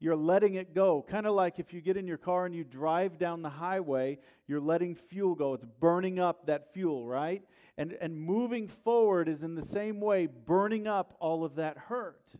You're 0.00 0.16
letting 0.16 0.54
it 0.54 0.74
go. 0.74 1.04
Kind 1.08 1.26
of 1.26 1.34
like 1.34 1.58
if 1.58 1.72
you 1.72 1.80
get 1.80 1.96
in 1.96 2.06
your 2.06 2.18
car 2.18 2.46
and 2.46 2.54
you 2.54 2.62
drive 2.62 3.18
down 3.18 3.42
the 3.42 3.50
highway, 3.50 4.18
you're 4.46 4.60
letting 4.60 4.94
fuel 4.94 5.34
go. 5.34 5.54
It's 5.54 5.64
burning 5.64 6.20
up 6.20 6.46
that 6.46 6.72
fuel, 6.72 7.06
right? 7.06 7.42
And, 7.76 7.92
and 8.00 8.20
moving 8.20 8.68
forward 8.68 9.28
is 9.28 9.42
in 9.42 9.54
the 9.54 9.62
same 9.62 10.00
way 10.00 10.26
burning 10.26 10.86
up 10.86 11.16
all 11.18 11.44
of 11.44 11.56
that 11.56 11.76
hurt. 11.76 12.32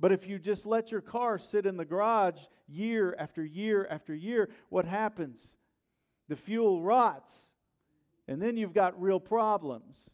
But 0.00 0.12
if 0.12 0.28
you 0.28 0.38
just 0.38 0.66
let 0.66 0.92
your 0.92 1.00
car 1.00 1.38
sit 1.38 1.66
in 1.66 1.76
the 1.76 1.84
garage 1.84 2.42
year 2.68 3.16
after 3.18 3.44
year 3.44 3.86
after 3.90 4.14
year, 4.14 4.48
what 4.68 4.84
happens? 4.84 5.56
The 6.28 6.36
fuel 6.36 6.82
rots, 6.82 7.46
and 8.28 8.40
then 8.40 8.56
you've 8.56 8.74
got 8.74 9.00
real 9.00 9.18
problems. 9.18 10.10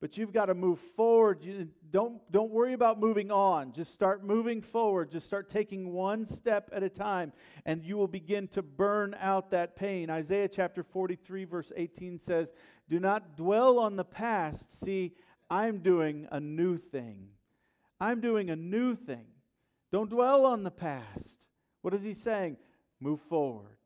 But 0.00 0.16
you've 0.16 0.32
got 0.32 0.46
to 0.46 0.54
move 0.54 0.78
forward. 0.96 1.42
You 1.42 1.68
don't, 1.90 2.20
don't 2.32 2.50
worry 2.50 2.72
about 2.72 2.98
moving 2.98 3.30
on. 3.30 3.72
Just 3.72 3.92
start 3.92 4.24
moving 4.24 4.62
forward. 4.62 5.10
Just 5.10 5.26
start 5.26 5.50
taking 5.50 5.92
one 5.92 6.24
step 6.24 6.70
at 6.72 6.82
a 6.82 6.88
time, 6.88 7.32
and 7.66 7.84
you 7.84 7.98
will 7.98 8.08
begin 8.08 8.48
to 8.48 8.62
burn 8.62 9.14
out 9.20 9.50
that 9.50 9.76
pain. 9.76 10.08
Isaiah 10.08 10.48
chapter 10.48 10.82
43, 10.82 11.44
verse 11.44 11.70
18 11.76 12.18
says, 12.18 12.50
Do 12.88 12.98
not 12.98 13.36
dwell 13.36 13.78
on 13.78 13.96
the 13.96 14.04
past. 14.04 14.80
See, 14.80 15.12
I'm 15.50 15.80
doing 15.80 16.26
a 16.32 16.40
new 16.40 16.78
thing. 16.78 17.28
I'm 18.00 18.22
doing 18.22 18.48
a 18.48 18.56
new 18.56 18.94
thing. 18.94 19.26
Don't 19.92 20.08
dwell 20.08 20.46
on 20.46 20.62
the 20.62 20.70
past. 20.70 21.44
What 21.82 21.92
is 21.92 22.02
he 22.02 22.14
saying? 22.14 22.56
Move 23.00 23.20
forward, 23.28 23.76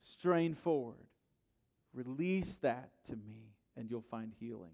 strain 0.00 0.54
forward, 0.54 1.03
release 1.94 2.56
that 2.56 2.90
to 3.06 3.12
me, 3.12 3.52
and 3.76 3.90
you'll 3.90 4.02
find 4.02 4.32
healing. 4.38 4.72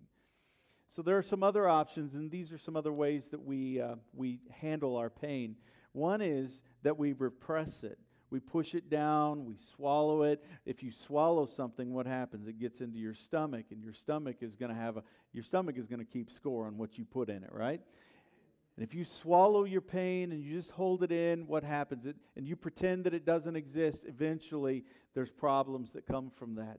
So 0.89 1.03
there 1.03 1.17
are 1.17 1.23
some 1.23 1.43
other 1.43 1.69
options, 1.69 2.15
and 2.15 2.31
these 2.31 2.51
are 2.51 2.59
some 2.59 2.77
other 2.77 2.93
ways 2.93 3.29
that 3.29 3.45
we, 3.45 3.81
uh, 3.81 3.95
we 4.13 4.41
handle 4.51 4.97
our 4.97 5.11
pain. 5.11 5.57
One 5.93 6.21
is 6.21 6.63
that 6.83 6.99
we 6.99 7.13
repress 7.13 7.85
it. 7.85 7.99
We 8.31 8.39
push 8.39 8.75
it 8.75 8.89
down, 8.89 9.45
we 9.45 9.57
swallow 9.57 10.23
it. 10.23 10.45
If 10.65 10.83
you 10.85 10.93
swallow 10.93 11.47
something, 11.47 11.93
what 11.93 12.07
happens? 12.07 12.47
It 12.47 12.61
gets 12.61 12.81
into 12.81 12.99
your 12.99 13.15
stomach, 13.15 13.67
and 13.71 13.83
your 13.83 13.93
stomach 13.93 14.37
is 14.41 14.55
going 14.55 14.71
to 14.71 14.81
have 14.81 14.97
a 14.97 15.03
your 15.33 15.45
stomach 15.45 15.77
is 15.79 15.87
going 15.87 16.01
to 16.01 16.05
keep 16.05 16.31
score 16.31 16.67
on 16.67 16.77
what 16.77 16.99
you 16.99 17.05
put 17.05 17.29
in 17.29 17.43
it, 17.45 17.53
right? 17.53 17.81
And 18.77 18.89
if 18.89 18.95
you 18.95 19.05
swallow 19.05 19.65
your 19.65 19.81
pain 19.81 20.33
and 20.33 20.43
you 20.43 20.57
just 20.57 20.71
hold 20.71 21.03
it 21.03 21.13
in, 21.13 21.47
what 21.47 21.63
happens? 21.63 22.07
It, 22.07 22.17
and 22.37 22.49
you 22.49 22.57
pretend 22.57 23.05
that 23.05 23.15
it 23.15 23.25
doesn't 23.25 23.55
exist, 23.55 24.05
eventually 24.07 24.85
there's 25.15 25.31
problems 25.31 25.93
that 25.93 26.07
come 26.07 26.31
from 26.31 26.55
that. 26.55 26.79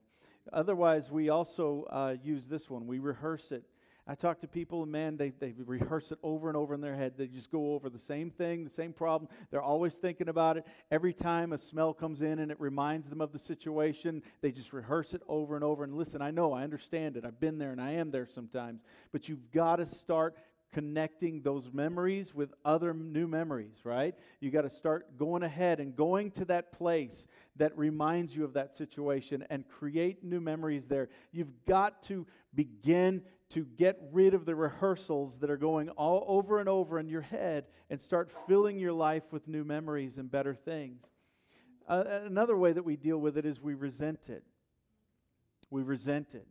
Otherwise, 0.52 1.12
we 1.12 1.30
also 1.30 1.86
uh, 1.90 2.16
use 2.24 2.46
this 2.46 2.70
one. 2.70 2.88
We 2.88 3.00
rehearse 3.00 3.52
it. 3.52 3.64
I 4.08 4.16
talk 4.16 4.42
to 4.42 4.48
people, 4.48 4.82
and 4.82 4.92
man, 4.92 5.16
they, 5.16 5.30
they 5.30 5.54
rehearse 5.66 6.12
it 6.12 6.18
over 6.24 6.48
and 6.48 6.58
over 6.58 6.74
in 6.74 6.82
their 6.82 6.96
head. 6.96 7.14
They 7.16 7.28
just 7.28 7.52
go 7.52 7.76
over 7.76 7.88
the 7.88 8.00
same 8.00 8.32
thing, 8.32 8.64
the 8.64 8.70
same 8.70 8.94
problem. 8.94 9.30
They're 9.52 9.62
always 9.62 9.94
thinking 9.94 10.28
about 10.28 10.58
it. 10.58 10.66
Every 10.90 11.14
time 11.14 11.54
a 11.54 11.58
smell 11.58 11.94
comes 11.94 12.24
in 12.24 12.40
and 12.40 12.52
it 12.52 12.60
reminds 12.60 13.10
them 13.10 13.22
of 13.22 13.32
the 13.32 13.40
situation, 13.40 14.24
they 14.42 14.52
just 14.52 14.74
rehearse 14.74 15.14
it 15.14 15.22
over 15.28 15.56
and 15.56 15.64
over. 15.64 15.84
And 15.84 15.94
listen, 15.94 16.22
I 16.22 16.32
know, 16.32 16.52
I 16.52 16.64
understand 16.64 17.16
it. 17.16 17.26
I've 17.26 17.40
been 17.40 17.60
there 17.60 17.72
and 17.72 17.80
I 17.80 17.92
am 17.92 18.10
there 18.10 18.26
sometimes. 18.26 18.84
But 19.12 19.30
you've 19.30 19.52
got 19.52 19.76
to 19.76 19.86
start 19.86 20.36
connecting 20.72 21.42
those 21.42 21.72
memories 21.74 22.34
with 22.34 22.54
other 22.64 22.94
new 22.94 23.28
memories, 23.28 23.82
right? 23.84 24.16
You 24.40 24.52
got 24.52 24.62
to 24.62 24.70
start 24.70 25.18
going 25.18 25.44
ahead 25.44 25.80
and 25.80 25.96
going 25.96 26.32
to 26.32 26.46
that 26.46 26.72
place 26.72 27.28
that 27.58 27.78
reminds 27.78 28.36
you 28.36 28.44
of 28.44 28.54
that 28.54 28.76
situation 28.76 29.46
and 29.50 29.68
create 29.68 30.24
new 30.24 30.40
memories 30.40 30.86
there. 30.88 31.10
You've 31.32 31.66
got 31.66 32.04
to 32.04 32.26
begin 32.54 33.22
to 33.50 33.66
get 33.78 34.00
rid 34.12 34.34
of 34.34 34.46
the 34.46 34.56
rehearsals 34.56 35.40
that 35.40 35.50
are 35.50 35.58
going 35.58 35.90
all 35.90 36.24
over 36.28 36.60
and 36.60 36.70
over 36.70 37.00
in 37.00 37.10
your 37.10 37.22
head 37.22 37.66
and 37.90 38.00
start 38.00 38.32
filling 38.48 38.80
your 38.80 38.94
life 38.94 39.24
with 39.32 39.48
new 39.48 39.66
memories 39.66 40.18
and 40.18 40.32
better 40.32 40.56
things. 40.56 41.04
Uh, 41.88 42.04
another 42.24 42.56
way 42.56 42.72
that 42.72 42.84
we 42.84 42.96
deal 42.96 43.18
with 43.18 43.38
it 43.38 43.46
is 43.46 43.60
we 43.60 43.74
resent 43.74 44.30
it. 44.30 44.44
We 45.70 45.84
resent 45.84 46.34
it. 46.34 46.48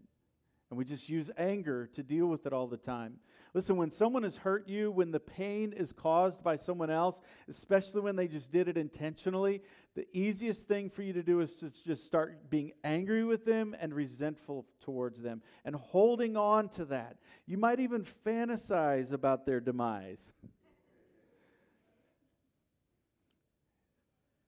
And 0.70 0.78
we 0.78 0.84
just 0.84 1.08
use 1.08 1.30
anger 1.36 1.88
to 1.94 2.02
deal 2.02 2.26
with 2.26 2.46
it 2.46 2.52
all 2.52 2.68
the 2.68 2.76
time. 2.76 3.16
Listen, 3.54 3.76
when 3.76 3.90
someone 3.90 4.22
has 4.22 4.36
hurt 4.36 4.68
you, 4.68 4.92
when 4.92 5.10
the 5.10 5.18
pain 5.18 5.72
is 5.72 5.90
caused 5.90 6.44
by 6.44 6.54
someone 6.54 6.90
else, 6.90 7.20
especially 7.48 8.02
when 8.02 8.14
they 8.14 8.28
just 8.28 8.52
did 8.52 8.68
it 8.68 8.78
intentionally, 8.78 9.62
the 9.96 10.06
easiest 10.12 10.68
thing 10.68 10.88
for 10.88 11.02
you 11.02 11.12
to 11.12 11.24
do 11.24 11.40
is 11.40 11.56
to 11.56 11.70
just 11.84 12.06
start 12.06 12.48
being 12.48 12.70
angry 12.84 13.24
with 13.24 13.44
them 13.44 13.74
and 13.80 13.92
resentful 13.92 14.64
towards 14.80 15.20
them 15.20 15.42
and 15.64 15.74
holding 15.74 16.36
on 16.36 16.68
to 16.68 16.84
that. 16.84 17.16
You 17.46 17.58
might 17.58 17.80
even 17.80 18.06
fantasize 18.24 19.12
about 19.12 19.46
their 19.46 19.58
demise. 19.58 20.30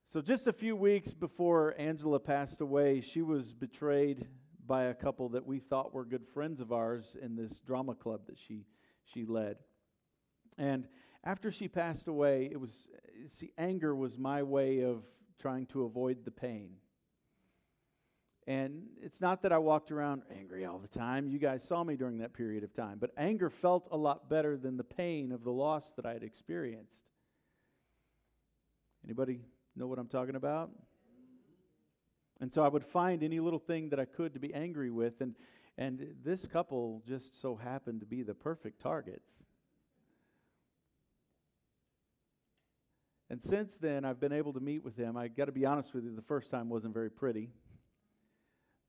So, 0.07 0.21
just 0.21 0.47
a 0.47 0.53
few 0.53 0.75
weeks 0.77 1.11
before 1.11 1.75
Angela 1.77 2.19
passed 2.19 2.61
away, 2.61 3.01
she 3.01 3.21
was 3.21 3.51
betrayed 3.51 4.27
by 4.67 4.85
a 4.85 4.93
couple 4.93 5.29
that 5.29 5.45
we 5.45 5.59
thought 5.59 5.93
were 5.93 6.05
good 6.05 6.25
friends 6.33 6.59
of 6.59 6.71
ours 6.71 7.15
in 7.21 7.35
this 7.35 7.59
drama 7.59 7.95
club 7.95 8.21
that 8.27 8.37
she 8.37 8.65
she 9.05 9.25
led. 9.25 9.57
And 10.57 10.87
after 11.23 11.51
she 11.51 11.67
passed 11.67 12.07
away, 12.07 12.49
it 12.51 12.59
was 12.59 12.87
see 13.27 13.51
anger 13.57 13.95
was 13.95 14.17
my 14.17 14.43
way 14.43 14.81
of 14.81 15.03
trying 15.39 15.65
to 15.67 15.83
avoid 15.83 16.25
the 16.25 16.31
pain. 16.31 16.71
And 18.45 18.83
it's 19.01 19.21
not 19.21 19.41
that 19.43 19.53
I 19.53 19.57
walked 19.57 19.89
around 19.91 20.23
angry 20.37 20.65
all 20.65 20.77
the 20.77 20.87
time. 20.87 21.27
You 21.27 21.39
guys 21.39 21.63
saw 21.63 21.83
me 21.83 21.95
during 21.95 22.17
that 22.17 22.33
period 22.33 22.63
of 22.63 22.73
time, 22.73 22.97
but 22.99 23.11
anger 23.17 23.49
felt 23.49 23.87
a 23.91 23.97
lot 23.97 24.29
better 24.29 24.57
than 24.57 24.75
the 24.75 24.83
pain 24.83 25.31
of 25.31 25.43
the 25.43 25.51
loss 25.51 25.91
that 25.91 26.05
I 26.05 26.11
had 26.11 26.23
experienced. 26.23 27.03
Anybody 29.05 29.39
know 29.75 29.87
what 29.87 29.97
I'm 29.97 30.07
talking 30.07 30.35
about? 30.35 30.71
And 32.43 32.51
so 32.51 32.61
I 32.61 32.67
would 32.67 32.83
find 32.83 33.23
any 33.23 33.39
little 33.39 33.57
thing 33.57 33.87
that 33.91 34.01
I 34.01 34.03
could 34.03 34.33
to 34.33 34.39
be 34.39 34.53
angry 34.53 34.91
with. 34.91 35.21
And, 35.21 35.33
and 35.77 36.13
this 36.25 36.45
couple 36.45 37.01
just 37.07 37.41
so 37.41 37.55
happened 37.55 38.01
to 38.01 38.05
be 38.05 38.21
the 38.21 38.33
perfect 38.33 38.81
targets. 38.81 39.31
And 43.29 43.41
since 43.41 43.77
then, 43.77 44.03
I've 44.03 44.19
been 44.19 44.33
able 44.33 44.51
to 44.51 44.59
meet 44.59 44.83
with 44.83 44.97
him. 44.97 45.15
I 45.15 45.29
got 45.29 45.45
to 45.45 45.53
be 45.53 45.65
honest 45.65 45.93
with 45.93 46.03
you, 46.03 46.13
the 46.13 46.21
first 46.21 46.51
time 46.51 46.67
wasn't 46.67 46.93
very 46.93 47.09
pretty. 47.09 47.49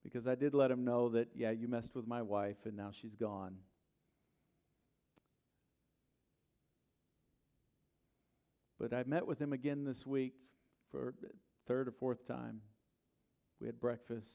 Because 0.03 0.27
I 0.27 0.35
did 0.35 0.53
let 0.53 0.73
him 0.73 0.85
know 0.85 1.11
that, 1.11 1.29
yeah, 1.37 1.53
you 1.53 1.69
messed 1.69 1.95
with 1.95 2.09
my 2.09 2.23
wife 2.23 2.57
and 2.65 2.77
now 2.77 2.91
she's 2.91 3.15
gone. 3.15 3.55
But 8.81 8.93
I 8.93 9.05
met 9.07 9.29
with 9.29 9.41
him 9.41 9.53
again 9.53 9.85
this 9.85 10.05
week 10.05 10.35
for 10.91 11.15
third 11.69 11.87
or 11.87 11.93
fourth 11.93 12.27
time. 12.27 12.63
We 13.61 13.67
had 13.67 13.81
breakfast. 13.81 14.29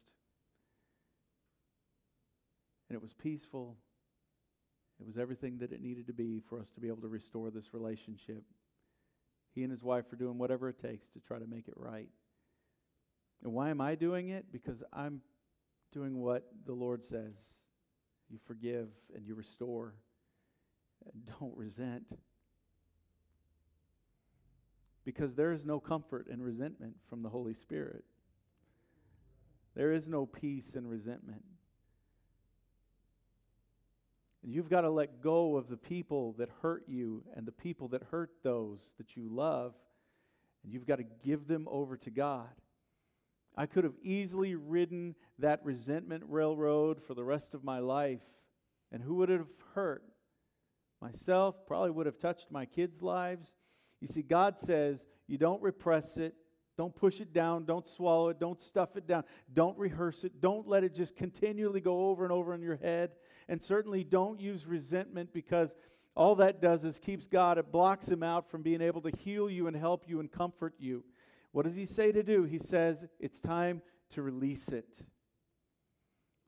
And 2.87 2.95
it 2.95 3.01
was 3.01 3.13
peaceful. 3.13 3.75
It 4.99 5.05
was 5.05 5.17
everything 5.17 5.59
that 5.59 5.71
it 5.71 5.81
needed 5.81 6.07
to 6.07 6.13
be 6.13 6.41
for 6.49 6.59
us 6.59 6.69
to 6.71 6.81
be 6.81 6.87
able 6.87 7.01
to 7.01 7.07
restore 7.07 7.51
this 7.51 7.73
relationship. 7.73 8.43
He 9.53 9.63
and 9.63 9.71
his 9.71 9.83
wife 9.83 10.11
are 10.11 10.17
doing 10.17 10.37
whatever 10.37 10.69
it 10.69 10.81
takes 10.81 11.07
to 11.09 11.19
try 11.19 11.39
to 11.39 11.47
make 11.47 11.67
it 11.67 11.75
right. 11.77 12.09
And 13.43 13.53
why 13.53 13.69
am 13.69 13.79
I 13.81 13.95
doing 13.95 14.29
it? 14.29 14.45
Because 14.51 14.83
I'm 14.91 15.21
doing 15.93 16.19
what 16.19 16.47
the 16.65 16.73
Lord 16.73 17.05
says. 17.05 17.35
You 18.29 18.37
forgive 18.45 18.89
and 19.15 19.25
you 19.25 19.35
restore. 19.35 19.93
And 21.05 21.25
don't 21.39 21.55
resent. 21.55 22.11
Because 25.05 25.33
there 25.33 25.53
is 25.53 25.63
no 25.63 25.79
comfort 25.79 26.27
in 26.27 26.41
resentment 26.41 26.95
from 27.09 27.23
the 27.23 27.29
Holy 27.29 27.53
Spirit. 27.53 28.03
There 29.79 29.93
is 29.93 30.09
no 30.09 30.25
peace 30.25 30.75
in 30.75 30.85
resentment. 30.85 31.41
You've 34.43 34.69
got 34.69 34.81
to 34.81 34.89
let 34.89 35.21
go 35.21 35.55
of 35.55 35.69
the 35.69 35.77
people 35.77 36.33
that 36.33 36.49
hurt 36.61 36.83
you 36.89 37.23
and 37.33 37.47
the 37.47 37.53
people 37.53 37.87
that 37.87 38.03
hurt 38.11 38.29
those 38.43 38.91
that 38.97 39.15
you 39.15 39.29
love. 39.31 39.73
And 40.65 40.73
you've 40.73 40.85
got 40.85 40.97
to 40.97 41.05
give 41.23 41.47
them 41.47 41.65
over 41.71 41.95
to 41.95 42.09
God. 42.09 42.49
I 43.55 43.67
could 43.67 43.85
have 43.85 43.95
easily 44.03 44.53
ridden 44.53 45.15
that 45.37 45.61
resentment 45.63 46.25
railroad 46.27 47.01
for 47.01 47.13
the 47.13 47.23
rest 47.23 47.53
of 47.53 47.63
my 47.63 47.79
life. 47.79 48.19
And 48.91 49.01
who 49.01 49.15
would 49.15 49.29
it 49.29 49.37
have 49.37 49.47
hurt? 49.75 50.03
Myself, 51.01 51.65
probably 51.65 51.91
would 51.91 52.05
have 52.05 52.17
touched 52.17 52.51
my 52.51 52.65
kids' 52.65 53.01
lives. 53.01 53.53
You 54.01 54.07
see, 54.09 54.23
God 54.23 54.59
says 54.59 55.05
you 55.25 55.37
don't 55.37 55.61
repress 55.61 56.17
it, 56.17 56.35
don't 56.79 56.95
push 56.95 57.19
it 57.19 57.33
down. 57.33 57.65
Don't 57.65 57.85
swallow 57.85 58.29
it. 58.29 58.39
Don't 58.39 58.61
stuff 58.61 58.95
it 58.95 59.05
down. 59.05 59.25
Don't 59.53 59.77
rehearse 59.77 60.23
it. 60.23 60.39
Don't 60.39 60.65
let 60.65 60.85
it 60.85 60.95
just 60.95 61.13
continually 61.17 61.81
go 61.81 62.07
over 62.07 62.23
and 62.23 62.31
over 62.31 62.53
in 62.53 62.61
your 62.61 62.77
head. 62.77 63.11
And 63.49 63.61
certainly 63.61 64.05
don't 64.05 64.39
use 64.39 64.65
resentment 64.65 65.33
because 65.33 65.75
all 66.15 66.35
that 66.35 66.61
does 66.61 66.85
is 66.85 66.97
keeps 66.97 67.27
God, 67.27 67.57
it 67.57 67.69
blocks 67.69 68.07
Him 68.07 68.23
out 68.23 68.49
from 68.49 68.61
being 68.61 68.79
able 68.79 69.01
to 69.01 69.11
heal 69.11 69.49
you 69.49 69.67
and 69.67 69.75
help 69.75 70.05
you 70.07 70.21
and 70.21 70.31
comfort 70.31 70.73
you. 70.79 71.03
What 71.51 71.65
does 71.65 71.75
He 71.75 71.85
say 71.85 72.13
to 72.13 72.23
do? 72.23 72.45
He 72.45 72.59
says, 72.59 73.05
it's 73.19 73.41
time 73.41 73.81
to 74.11 74.21
release 74.21 74.69
it. 74.69 75.03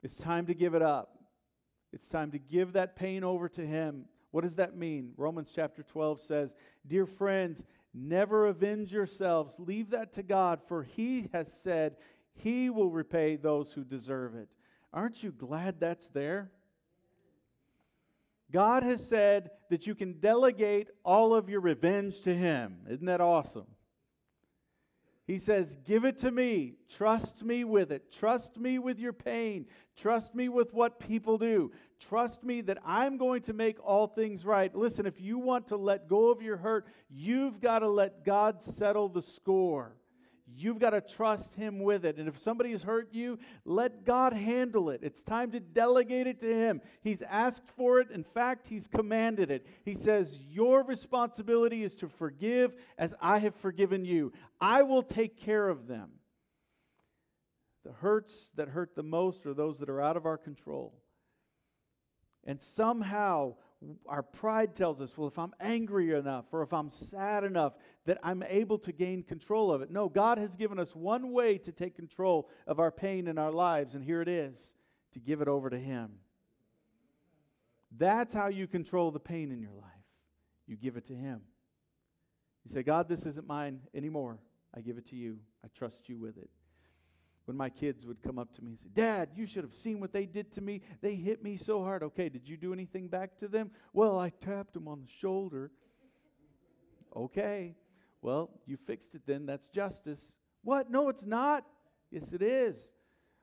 It's 0.02 0.16
time 0.16 0.46
to 0.46 0.54
give 0.54 0.74
it 0.74 0.80
up. 0.80 1.18
It's 1.92 2.08
time 2.08 2.30
to 2.30 2.38
give 2.38 2.72
that 2.72 2.96
pain 2.96 3.22
over 3.22 3.50
to 3.50 3.66
Him. 3.66 4.06
What 4.30 4.44
does 4.44 4.56
that 4.56 4.78
mean? 4.78 5.12
Romans 5.18 5.52
chapter 5.54 5.82
12 5.82 6.22
says, 6.22 6.54
Dear 6.86 7.04
friends, 7.04 7.64
Never 7.94 8.46
avenge 8.46 8.92
yourselves. 8.92 9.56
Leave 9.58 9.90
that 9.90 10.12
to 10.14 10.22
God, 10.22 10.60
for 10.66 10.82
He 10.82 11.28
has 11.32 11.52
said 11.52 11.96
He 12.34 12.70
will 12.70 12.90
repay 12.90 13.36
those 13.36 13.72
who 13.72 13.84
deserve 13.84 14.34
it. 14.34 14.48
Aren't 14.92 15.22
you 15.22 15.32
glad 15.32 15.80
that's 15.80 16.08
there? 16.08 16.50
God 18.50 18.82
has 18.82 19.06
said 19.06 19.50
that 19.70 19.86
you 19.86 19.94
can 19.94 20.20
delegate 20.20 20.90
all 21.04 21.34
of 21.34 21.48
your 21.48 21.60
revenge 21.60 22.20
to 22.22 22.34
Him. 22.34 22.78
Isn't 22.88 23.06
that 23.06 23.20
awesome? 23.20 23.66
He 25.26 25.38
says, 25.38 25.76
Give 25.84 26.04
it 26.04 26.18
to 26.18 26.30
me. 26.30 26.74
Trust 26.96 27.44
me 27.44 27.64
with 27.64 27.92
it. 27.92 28.10
Trust 28.10 28.58
me 28.58 28.78
with 28.78 28.98
your 28.98 29.12
pain. 29.12 29.66
Trust 29.96 30.34
me 30.34 30.48
with 30.48 30.72
what 30.72 30.98
people 30.98 31.38
do. 31.38 31.70
Trust 32.00 32.42
me 32.42 32.60
that 32.62 32.78
I'm 32.84 33.16
going 33.16 33.42
to 33.42 33.52
make 33.52 33.78
all 33.84 34.08
things 34.08 34.44
right. 34.44 34.74
Listen, 34.74 35.06
if 35.06 35.20
you 35.20 35.38
want 35.38 35.68
to 35.68 35.76
let 35.76 36.08
go 36.08 36.30
of 36.30 36.42
your 36.42 36.56
hurt, 36.56 36.86
you've 37.08 37.60
got 37.60 37.80
to 37.80 37.88
let 37.88 38.24
God 38.24 38.62
settle 38.62 39.08
the 39.08 39.22
score. 39.22 39.96
You've 40.54 40.78
got 40.78 40.90
to 40.90 41.00
trust 41.00 41.54
Him 41.54 41.80
with 41.80 42.04
it. 42.04 42.18
And 42.18 42.28
if 42.28 42.38
somebody 42.38 42.72
has 42.72 42.82
hurt 42.82 43.12
you, 43.12 43.38
let 43.64 44.04
God 44.04 44.32
handle 44.32 44.90
it. 44.90 45.00
It's 45.02 45.22
time 45.22 45.50
to 45.52 45.60
delegate 45.60 46.26
it 46.26 46.40
to 46.40 46.54
Him. 46.54 46.80
He's 47.02 47.22
asked 47.22 47.68
for 47.76 48.00
it. 48.00 48.10
In 48.10 48.24
fact, 48.24 48.66
He's 48.66 48.86
commanded 48.86 49.50
it. 49.50 49.66
He 49.84 49.94
says, 49.94 50.38
Your 50.38 50.84
responsibility 50.84 51.82
is 51.82 51.94
to 51.96 52.08
forgive 52.08 52.74
as 52.98 53.14
I 53.20 53.38
have 53.38 53.54
forgiven 53.56 54.04
you. 54.04 54.32
I 54.60 54.82
will 54.82 55.02
take 55.02 55.38
care 55.38 55.68
of 55.68 55.86
them. 55.86 56.10
The 57.84 57.92
hurts 57.92 58.50
that 58.56 58.68
hurt 58.68 58.94
the 58.94 59.02
most 59.02 59.46
are 59.46 59.54
those 59.54 59.78
that 59.78 59.88
are 59.88 60.00
out 60.00 60.16
of 60.16 60.26
our 60.26 60.38
control. 60.38 60.94
And 62.44 62.60
somehow 62.60 63.54
our 64.06 64.22
pride 64.22 64.74
tells 64.74 65.00
us, 65.00 65.16
well, 65.16 65.28
if 65.28 65.38
I'm 65.38 65.54
angry 65.60 66.12
enough 66.12 66.46
or 66.52 66.62
if 66.62 66.72
I'm 66.72 66.88
sad 66.88 67.44
enough, 67.44 67.74
that 68.06 68.18
I'm 68.22 68.42
able 68.42 68.78
to 68.78 68.92
gain 68.92 69.22
control 69.22 69.72
of 69.72 69.82
it. 69.82 69.90
No, 69.90 70.08
God 70.08 70.38
has 70.38 70.56
given 70.56 70.78
us 70.78 70.94
one 70.94 71.32
way 71.32 71.58
to 71.58 71.72
take 71.72 71.96
control 71.96 72.48
of 72.66 72.78
our 72.78 72.90
pain 72.90 73.28
in 73.28 73.38
our 73.38 73.52
lives, 73.52 73.94
and 73.94 74.04
here 74.04 74.22
it 74.22 74.28
is 74.28 74.74
to 75.12 75.20
give 75.20 75.40
it 75.40 75.48
over 75.48 75.70
to 75.70 75.78
Him. 75.78 76.10
That's 77.96 78.32
how 78.32 78.48
you 78.48 78.66
control 78.66 79.10
the 79.10 79.20
pain 79.20 79.52
in 79.52 79.60
your 79.60 79.74
life. 79.74 79.90
You 80.66 80.76
give 80.76 80.96
it 80.96 81.06
to 81.06 81.14
Him. 81.14 81.42
You 82.64 82.72
say, 82.72 82.82
God, 82.82 83.08
this 83.08 83.26
isn't 83.26 83.46
mine 83.46 83.80
anymore. 83.94 84.38
I 84.74 84.80
give 84.80 84.96
it 84.96 85.06
to 85.08 85.16
you. 85.16 85.38
I 85.64 85.68
trust 85.76 86.08
you 86.08 86.18
with 86.18 86.38
it. 86.38 86.50
When 87.44 87.56
my 87.56 87.70
kids 87.70 88.06
would 88.06 88.22
come 88.22 88.38
up 88.38 88.54
to 88.54 88.62
me 88.62 88.70
and 88.70 88.78
say, 88.78 88.88
Dad, 88.92 89.30
you 89.34 89.46
should 89.46 89.64
have 89.64 89.74
seen 89.74 89.98
what 90.00 90.12
they 90.12 90.26
did 90.26 90.52
to 90.52 90.60
me. 90.60 90.80
They 91.00 91.16
hit 91.16 91.42
me 91.42 91.56
so 91.56 91.82
hard. 91.82 92.02
Okay, 92.02 92.28
did 92.28 92.48
you 92.48 92.56
do 92.56 92.72
anything 92.72 93.08
back 93.08 93.36
to 93.38 93.48
them? 93.48 93.70
Well, 93.92 94.18
I 94.18 94.30
tapped 94.30 94.74
them 94.74 94.86
on 94.86 95.02
the 95.02 95.08
shoulder. 95.08 95.72
Okay, 97.16 97.74
well, 98.22 98.50
you 98.66 98.76
fixed 98.76 99.14
it 99.14 99.22
then. 99.26 99.44
That's 99.44 99.66
justice. 99.66 100.34
What? 100.62 100.90
No, 100.90 101.08
it's 101.08 101.26
not. 101.26 101.64
Yes, 102.10 102.32
it 102.32 102.42
is. 102.42 102.92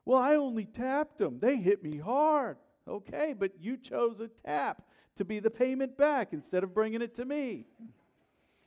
Well, 0.06 0.20
I 0.20 0.36
only 0.36 0.66
tapped 0.66 1.18
them. 1.18 1.40
They 1.40 1.58
hit 1.58 1.84
me 1.84 1.98
hard. 1.98 2.58
Okay, 2.88 3.36
but 3.38 3.52
you 3.60 3.78
chose 3.78 4.22
a 4.22 4.28
tap 4.28 4.82
to 5.18 5.26
be 5.26 5.40
the 5.40 5.52
payment 5.52 5.98
back 5.98 6.34
instead 6.34 6.64
of 6.64 6.74
bringing 6.74 7.02
it 7.02 7.14
to 7.16 7.26
me. 7.26 7.66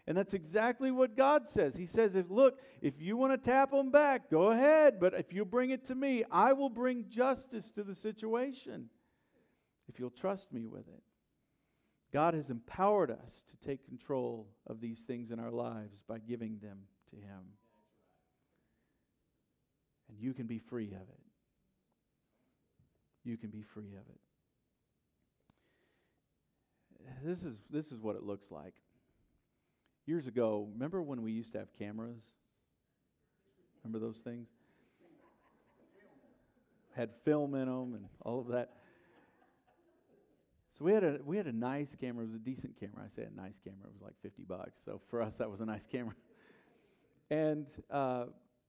And 0.06 0.16
that's 0.16 0.34
exactly 0.34 0.90
what 0.90 1.16
God 1.16 1.46
says. 1.46 1.76
He 1.76 1.86
says, 1.86 2.16
if, 2.16 2.28
Look, 2.28 2.58
if 2.80 3.00
you 3.00 3.16
want 3.16 3.32
to 3.32 3.50
tap 3.50 3.70
them 3.70 3.90
back, 3.90 4.30
go 4.30 4.50
ahead. 4.50 4.98
But 4.98 5.14
if 5.14 5.32
you 5.32 5.44
bring 5.44 5.70
it 5.70 5.84
to 5.86 5.94
me, 5.94 6.24
I 6.30 6.52
will 6.52 6.70
bring 6.70 7.04
justice 7.08 7.70
to 7.70 7.84
the 7.84 7.94
situation 7.94 8.88
if 9.88 10.00
you'll 10.00 10.10
trust 10.10 10.52
me 10.52 10.66
with 10.66 10.88
it. 10.88 11.02
God 12.12 12.34
has 12.34 12.50
empowered 12.50 13.10
us 13.10 13.44
to 13.50 13.56
take 13.66 13.86
control 13.86 14.48
of 14.66 14.80
these 14.80 15.02
things 15.02 15.30
in 15.30 15.38
our 15.38 15.50
lives 15.50 16.02
by 16.06 16.18
giving 16.18 16.58
them 16.58 16.78
to 17.10 17.16
Him. 17.16 17.40
And 20.08 20.18
you 20.18 20.34
can 20.34 20.46
be 20.46 20.58
free 20.58 20.88
of 20.88 21.00
it. 21.00 21.20
You 23.24 23.36
can 23.36 23.50
be 23.50 23.62
free 23.62 23.92
of 23.92 24.08
it. 24.08 24.20
This 27.24 27.44
is, 27.44 27.56
this 27.70 27.92
is 27.92 28.00
what 28.00 28.16
it 28.16 28.24
looks 28.24 28.50
like 28.50 28.74
years 30.06 30.26
ago, 30.26 30.68
remember 30.72 31.02
when 31.02 31.22
we 31.22 31.32
used 31.32 31.52
to 31.52 31.58
have 31.58 31.72
cameras? 31.78 32.32
Remember 33.82 34.04
those 34.04 34.18
things? 34.18 34.48
Had 36.94 37.10
film 37.24 37.54
in 37.54 37.66
them 37.66 37.94
and 37.94 38.04
all 38.20 38.40
of 38.40 38.48
that. 38.48 38.70
So 40.78 40.84
we 40.84 40.92
had 40.92 41.04
a 41.04 41.18
we 41.24 41.36
had 41.36 41.46
a 41.46 41.52
nice 41.52 41.96
camera. 41.98 42.24
It 42.24 42.28
was 42.28 42.34
a 42.34 42.38
decent 42.38 42.78
camera. 42.78 43.02
I 43.04 43.08
say 43.08 43.22
a 43.22 43.40
nice 43.40 43.58
camera. 43.62 43.86
It 43.86 43.92
was 43.92 44.02
like 44.02 44.14
fifty 44.22 44.44
bucks. 44.44 44.78
So 44.84 45.00
for 45.08 45.22
us, 45.22 45.36
that 45.36 45.50
was 45.50 45.60
a 45.60 45.66
nice 45.66 45.86
camera. 45.86 46.14
And 47.30 47.66
uh, 47.90 48.26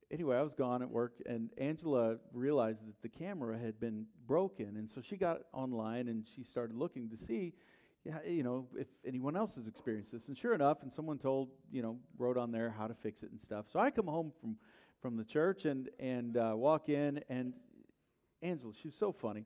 anyway, 0.09 0.37
I 0.37 0.41
was 0.41 0.55
gone 0.55 0.81
at 0.81 0.89
work, 0.89 1.15
and 1.25 1.49
Angela 1.57 2.15
realized 2.31 2.87
that 2.87 3.01
the 3.01 3.09
camera 3.09 3.59
had 3.59 3.77
been 3.77 4.05
broken, 4.25 4.77
and 4.77 4.89
so 4.89 5.01
she 5.01 5.17
got 5.17 5.39
online 5.51 6.07
and 6.07 6.25
she 6.33 6.43
started 6.43 6.77
looking 6.77 7.09
to 7.09 7.17
see 7.17 7.51
yeah, 8.05 8.17
you 8.27 8.43
know, 8.43 8.67
if 8.77 8.87
anyone 9.05 9.37
else 9.37 9.55
has 9.55 9.67
experienced 9.67 10.11
this. 10.11 10.27
And 10.27 10.37
sure 10.37 10.53
enough, 10.53 10.83
and 10.83 10.91
someone 10.91 11.17
told, 11.17 11.49
you 11.71 11.81
know, 11.81 11.97
wrote 12.17 12.37
on 12.37 12.51
there 12.51 12.69
how 12.69 12.87
to 12.87 12.93
fix 12.93 13.23
it 13.23 13.31
and 13.31 13.41
stuff. 13.41 13.65
So 13.71 13.79
I 13.79 13.91
come 13.91 14.07
home 14.07 14.33
from, 14.41 14.57
from 15.01 15.15
the 15.15 15.23
church 15.23 15.65
and, 15.65 15.89
and 15.99 16.35
uh, 16.35 16.53
walk 16.55 16.89
in, 16.89 17.21
and 17.29 17.53
Angela, 18.41 18.73
she 18.73 18.89
was 18.89 18.97
so 18.97 19.13
funny. 19.13 19.45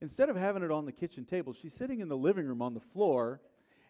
Instead 0.00 0.28
of 0.28 0.36
having 0.36 0.62
it 0.62 0.70
on 0.70 0.84
the 0.84 0.92
kitchen 0.92 1.24
table, 1.24 1.52
she's 1.52 1.74
sitting 1.74 2.00
in 2.00 2.08
the 2.08 2.16
living 2.16 2.46
room 2.46 2.62
on 2.62 2.74
the 2.74 2.80
floor, 2.80 3.40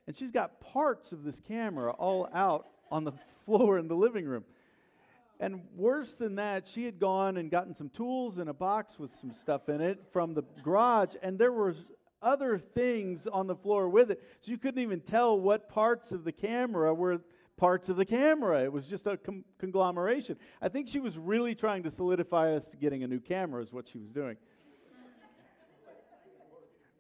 and 0.07 0.17
she's 0.17 0.31
got 0.31 0.61
parts 0.61 1.13
of 1.13 1.23
this 1.23 1.41
camera 1.41 1.91
all 1.93 2.29
out 2.33 2.69
on 2.91 3.05
the 3.05 3.13
floor 3.45 3.79
in 3.79 3.87
the 3.87 3.97
living 3.97 4.25
room. 4.25 4.45
And 5.39 5.61
worse 5.77 6.15
than 6.15 6.37
that, 6.37 6.67
she 6.67 6.85
had 6.87 6.99
gone 6.99 7.37
and 7.37 7.51
gotten 7.51 7.75
some 7.75 7.91
tools 7.91 8.39
in 8.39 8.49
a 8.49 8.55
box 8.55 8.99
with 8.99 9.13
some 9.13 9.35
stuff 9.35 9.69
in 9.69 9.83
it 9.83 10.03
from 10.11 10.33
the 10.33 10.43
garage, 10.63 11.15
and 11.23 11.39
there 11.39 11.53
was 11.53 11.85
other 12.23 12.59
things 12.59 13.27
on 13.27 13.47
the 13.47 13.55
floor 13.55 13.89
with 13.89 14.11
it. 14.11 14.23
So 14.41 14.51
you 14.51 14.59
couldn't 14.59 14.83
even 14.83 15.01
tell 15.01 15.39
what 15.39 15.69
parts 15.69 16.13
of 16.13 16.25
the 16.25 16.33
camera 16.33 16.93
were 16.95 17.21
parts 17.57 17.89
of 17.89 17.97
the 17.97 18.05
camera. 18.05 18.63
It 18.63 18.73
was 18.73 18.87
just 18.87 19.07
a 19.07 19.17
com- 19.17 19.45
conglomeration. 19.59 20.37
I 20.61 20.69
think 20.69 20.89
she 20.89 21.01
was 21.01 21.17
really 21.17 21.55
trying 21.55 21.83
to 21.85 21.91
solidify 21.91 22.55
us 22.55 22.67
to 22.67 22.77
getting 22.77 23.03
a 23.03 23.09
new 23.09 23.21
camera, 23.21 23.63
is 23.63 23.73
what 23.73 23.89
she 23.89 23.99
was 23.99 24.11
doing. 24.11 24.37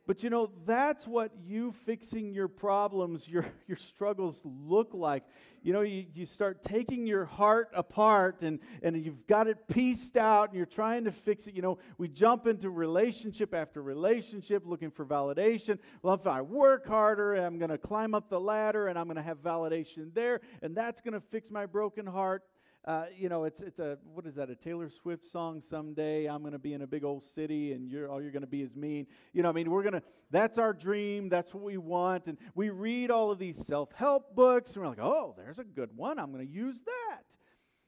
But 0.06 0.22
you 0.22 0.30
know, 0.30 0.50
that's 0.64 1.06
what 1.06 1.32
you 1.44 1.72
fixing 1.84 2.32
your 2.32 2.48
problems, 2.48 3.28
your, 3.28 3.46
your 3.66 3.76
struggles 3.76 4.40
look 4.44 4.94
like. 4.94 5.24
You 5.62 5.72
know, 5.72 5.80
you, 5.80 6.06
you 6.14 6.26
start 6.26 6.62
taking 6.62 7.08
your 7.08 7.24
heart 7.24 7.70
apart 7.74 8.42
and, 8.42 8.60
and 8.84 9.04
you've 9.04 9.26
got 9.26 9.48
it 9.48 9.66
pieced 9.66 10.16
out 10.16 10.50
and 10.50 10.56
you're 10.56 10.64
trying 10.64 11.04
to 11.04 11.10
fix 11.10 11.48
it. 11.48 11.54
You 11.54 11.62
know, 11.62 11.78
we 11.98 12.06
jump 12.06 12.46
into 12.46 12.70
relationship 12.70 13.52
after 13.52 13.82
relationship 13.82 14.62
looking 14.64 14.92
for 14.92 15.04
validation. 15.04 15.80
Well, 16.02 16.14
if 16.14 16.28
I 16.28 16.40
work 16.40 16.86
harder, 16.86 17.34
I'm 17.34 17.58
going 17.58 17.72
to 17.72 17.78
climb 17.78 18.14
up 18.14 18.30
the 18.30 18.38
ladder 18.38 18.86
and 18.86 18.96
I'm 18.96 19.06
going 19.06 19.16
to 19.16 19.22
have 19.22 19.42
validation 19.42 20.14
there, 20.14 20.40
and 20.62 20.76
that's 20.76 21.00
going 21.00 21.14
to 21.14 21.20
fix 21.20 21.50
my 21.50 21.66
broken 21.66 22.06
heart. 22.06 22.44
Uh, 22.86 23.06
you 23.18 23.28
know, 23.28 23.42
it's 23.42 23.62
it's 23.62 23.80
a 23.80 23.98
what 24.14 24.26
is 24.26 24.36
that? 24.36 24.48
A 24.48 24.54
Taylor 24.54 24.88
Swift 24.88 25.26
song? 25.26 25.60
Someday 25.60 26.26
I'm 26.26 26.42
going 26.42 26.52
to 26.52 26.58
be 26.58 26.72
in 26.72 26.82
a 26.82 26.86
big 26.86 27.02
old 27.02 27.24
city, 27.24 27.72
and 27.72 27.90
you're 27.90 28.08
all 28.08 28.22
you're 28.22 28.30
going 28.30 28.42
to 28.42 28.46
be 28.46 28.62
is 28.62 28.76
mean. 28.76 29.08
You 29.32 29.42
know, 29.42 29.48
I 29.48 29.52
mean, 29.52 29.70
we're 29.72 29.82
gonna. 29.82 30.02
That's 30.30 30.56
our 30.56 30.72
dream. 30.72 31.28
That's 31.28 31.52
what 31.52 31.64
we 31.64 31.78
want. 31.78 32.28
And 32.28 32.38
we 32.54 32.70
read 32.70 33.10
all 33.10 33.32
of 33.32 33.40
these 33.40 33.64
self-help 33.66 34.36
books, 34.36 34.72
and 34.74 34.82
we're 34.82 34.88
like, 34.88 35.00
oh, 35.00 35.34
there's 35.36 35.58
a 35.58 35.64
good 35.64 35.96
one. 35.96 36.20
I'm 36.20 36.32
going 36.32 36.46
to 36.46 36.52
use 36.52 36.80
that. 36.80 37.24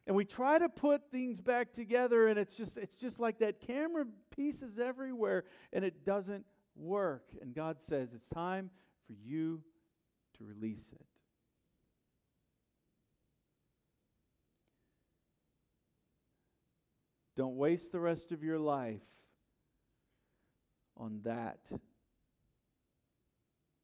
And 0.09 0.17
we 0.17 0.25
try 0.25 0.59
to 0.59 0.69
put 0.69 1.11
things 1.13 1.41
back 1.41 1.73
together, 1.73 2.27
and 2.27 2.37
it's 2.37 2.57
just 2.57 2.77
it's 2.77 2.97
just 2.97 3.21
like 3.21 3.39
that 3.39 3.61
camera 3.61 4.05
pieces 4.35 4.81
everywhere, 4.81 5.45
and 5.73 5.85
it 5.85 6.05
doesn't 6.05 6.45
work. 6.75 7.23
And 7.41 7.55
God 7.55 7.81
says 7.81 8.15
it's 8.15 8.29
time 8.29 8.69
for 9.07 9.13
you 9.13 9.63
to 10.39 10.45
release 10.45 10.91
it. 10.93 11.18
Don't 17.39 17.55
waste 17.55 17.93
the 17.93 18.01
rest 18.01 18.33
of 18.33 18.43
your 18.43 18.59
life 18.59 19.01
on 20.97 21.21
that. 21.23 21.61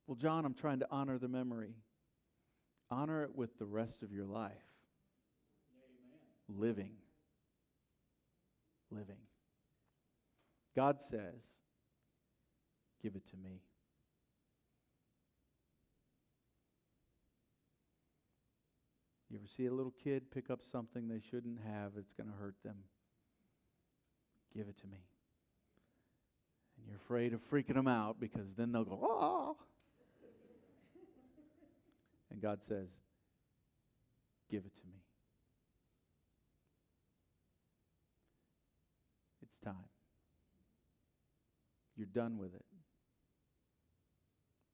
Well, 0.08 0.16
John, 0.16 0.44
I'm 0.44 0.54
trying 0.54 0.80
to 0.80 0.88
honor 0.90 1.18
the 1.18 1.28
memory. 1.28 1.76
Honor 2.90 3.22
it 3.22 3.36
with 3.36 3.56
the 3.60 3.64
rest 3.64 4.02
of 4.02 4.10
your 4.10 4.24
life. 4.24 4.50
Amen. 6.50 6.60
Living. 6.60 6.90
Living. 8.90 9.22
God 10.74 11.00
says, 11.00 11.44
Give 13.04 13.14
it 13.14 13.24
to 13.28 13.36
me. 13.36 13.60
You 19.30 19.38
ever 19.38 19.46
see 19.46 19.66
a 19.66 19.72
little 19.72 19.94
kid 20.02 20.32
pick 20.32 20.50
up 20.50 20.62
something 20.72 21.06
they 21.06 21.20
shouldn't 21.20 21.60
have? 21.64 21.92
It's 21.96 22.14
going 22.14 22.28
to 22.28 22.36
hurt 22.36 22.56
them. 22.64 22.78
Give 24.56 24.68
it 24.68 24.78
to 24.78 24.86
me. 24.86 24.98
And 26.76 26.86
you're 26.86 26.96
afraid 26.96 27.32
of 27.32 27.40
freaking 27.50 27.74
them 27.74 27.88
out 27.88 28.20
because 28.20 28.46
then 28.56 28.72
they'll 28.72 28.84
go, 28.84 29.00
ah. 29.02 29.54
and 32.30 32.40
God 32.40 32.62
says, 32.62 32.88
Give 34.50 34.64
it 34.66 34.76
to 34.76 34.86
me. 34.86 34.98
It's 39.42 39.56
time. 39.64 39.88
You're 41.96 42.06
done 42.06 42.38
with 42.38 42.54
it. 42.54 42.64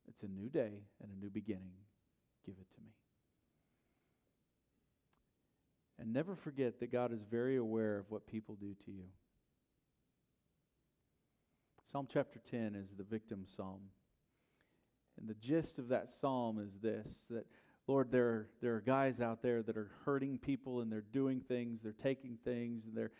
It's 0.08 0.22
a 0.22 0.28
new 0.28 0.48
day 0.48 0.82
and 1.02 1.10
a 1.10 1.18
new 1.18 1.30
beginning. 1.30 1.72
Give 2.44 2.56
it 2.60 2.70
to 2.74 2.80
me. 2.80 2.90
And 5.98 6.12
never 6.12 6.34
forget 6.34 6.80
that 6.80 6.90
God 6.90 7.12
is 7.12 7.20
very 7.30 7.56
aware 7.56 7.98
of 7.98 8.10
what 8.10 8.26
people 8.26 8.56
do 8.58 8.74
to 8.86 8.90
you. 8.90 9.04
Psalm 11.90 12.06
chapter 12.08 12.38
10 12.48 12.76
is 12.76 12.90
the 12.96 13.02
victim 13.02 13.44
psalm. 13.44 13.80
And 15.18 15.28
the 15.28 15.34
gist 15.34 15.80
of 15.80 15.88
that 15.88 16.08
psalm 16.08 16.60
is 16.60 16.78
this 16.80 17.26
that, 17.30 17.46
Lord, 17.88 18.12
there, 18.12 18.46
there 18.62 18.76
are 18.76 18.80
guys 18.80 19.20
out 19.20 19.42
there 19.42 19.60
that 19.62 19.76
are 19.76 19.90
hurting 20.04 20.38
people 20.38 20.82
and 20.82 20.92
they're 20.92 21.04
doing 21.12 21.40
things, 21.40 21.80
they're 21.82 21.92
taking 21.92 22.38
things, 22.44 22.86
and 22.86 22.96
they're 22.96 23.10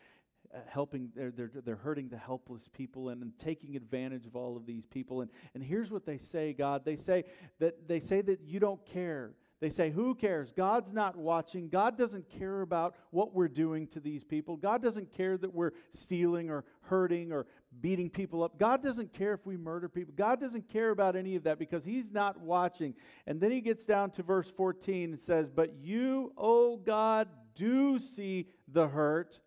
uh, 0.55 0.59
helping, 0.69 1.11
they're, 1.17 1.33
they're, 1.33 1.51
they're 1.65 1.75
hurting 1.75 2.11
the 2.11 2.17
helpless 2.17 2.69
people 2.73 3.09
and, 3.09 3.23
and 3.23 3.37
taking 3.41 3.75
advantage 3.75 4.25
of 4.27 4.37
all 4.37 4.57
of 4.57 4.67
these 4.67 4.87
people. 4.87 5.23
And, 5.23 5.31
and 5.55 5.65
here's 5.65 5.91
what 5.91 6.07
they 6.07 6.19
say, 6.19 6.53
God. 6.53 6.85
They 6.85 6.97
say 6.97 7.25
that, 7.59 7.89
they 7.89 7.99
say 7.99 8.21
that 8.21 8.41
you 8.45 8.61
don't 8.61 8.85
care. 8.87 9.33
They 9.61 9.71
say, 9.71 9.91
Who 9.91 10.15
cares? 10.15 10.53
God's 10.53 10.93
not 10.93 11.17
watching. 11.17 11.69
God 11.69 11.99
doesn't 11.99 12.31
care 12.31 12.63
about 12.63 12.95
what 13.11 13.35
we're 13.35 13.49
doing 13.49 13.87
to 13.89 14.01
these 14.01 14.25
people. 14.25 14.57
God 14.57 14.83
doesn't 14.83 15.13
care 15.13 15.37
that 15.37 15.55
we're 15.55 15.73
stealing 15.91 16.49
or 16.49 16.65
hurting 16.83 17.31
or 17.31 17.47
beating 17.81 18.11
people 18.11 18.43
up. 18.43 18.59
God 18.59 18.83
doesn't 18.83 19.13
care 19.13 19.33
if 19.33 19.47
we 19.47 19.57
murder 19.57 19.89
people. 19.89 20.13
God 20.17 20.41
doesn't 20.41 20.69
care 20.69 20.91
about 20.91 21.17
any 21.17 21.37
of 21.37 21.45
that 21.45 21.59
because 21.59 21.85
He's 21.85 22.11
not 22.11 22.41
watching. 22.41 22.95
And 23.27 23.41
then 23.41 23.53
He 23.53 23.61
gets 23.61 23.87
down 23.87 24.11
to 24.13 24.23
verse 24.23 24.51
14 24.51 25.11
and 25.11 25.21
says, 25.21 25.49
But 25.49 25.75
you, 25.81 26.33
O 26.37 26.77
God, 26.77 27.29
do 27.55 27.99
see 27.99 28.49
the 28.69 28.89
hurt, 28.89 29.41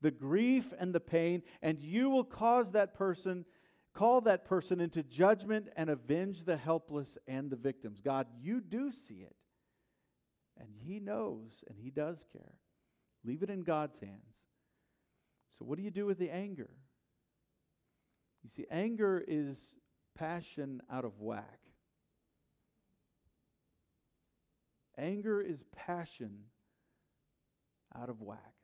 the 0.00 0.10
grief, 0.10 0.72
and 0.78 0.94
the 0.94 1.00
pain, 1.00 1.42
and 1.62 1.80
you 1.82 2.10
will 2.10 2.24
cause 2.24 2.72
that 2.72 2.94
person. 2.94 3.44
Call 3.94 4.20
that 4.22 4.44
person 4.44 4.80
into 4.80 5.02
judgment 5.02 5.68
and 5.74 5.88
avenge 5.88 6.44
the 6.44 6.56
helpless 6.58 7.16
and 7.26 7.50
the 7.50 7.56
victims. 7.56 8.02
God, 8.02 8.26
you 8.38 8.60
do 8.60 8.92
see 8.92 9.22
it. 9.22 9.34
And 10.58 10.68
He 10.84 11.00
knows 11.00 11.64
and 11.68 11.78
He 11.78 11.90
does 11.90 12.24
care. 12.32 12.54
Leave 13.24 13.42
it 13.42 13.50
in 13.50 13.62
God's 13.62 13.98
hands. 13.98 14.44
So, 15.58 15.64
what 15.64 15.78
do 15.78 15.82
you 15.82 15.90
do 15.90 16.06
with 16.06 16.18
the 16.18 16.30
anger? 16.30 16.70
You 18.46 18.50
see, 18.62 18.66
anger 18.70 19.24
is 19.26 19.74
passion 20.16 20.80
out 20.88 21.04
of 21.04 21.18
whack. 21.18 21.58
Anger 24.96 25.40
is 25.40 25.64
passion 25.74 26.44
out 28.00 28.08
of 28.08 28.20
whack. 28.20 28.54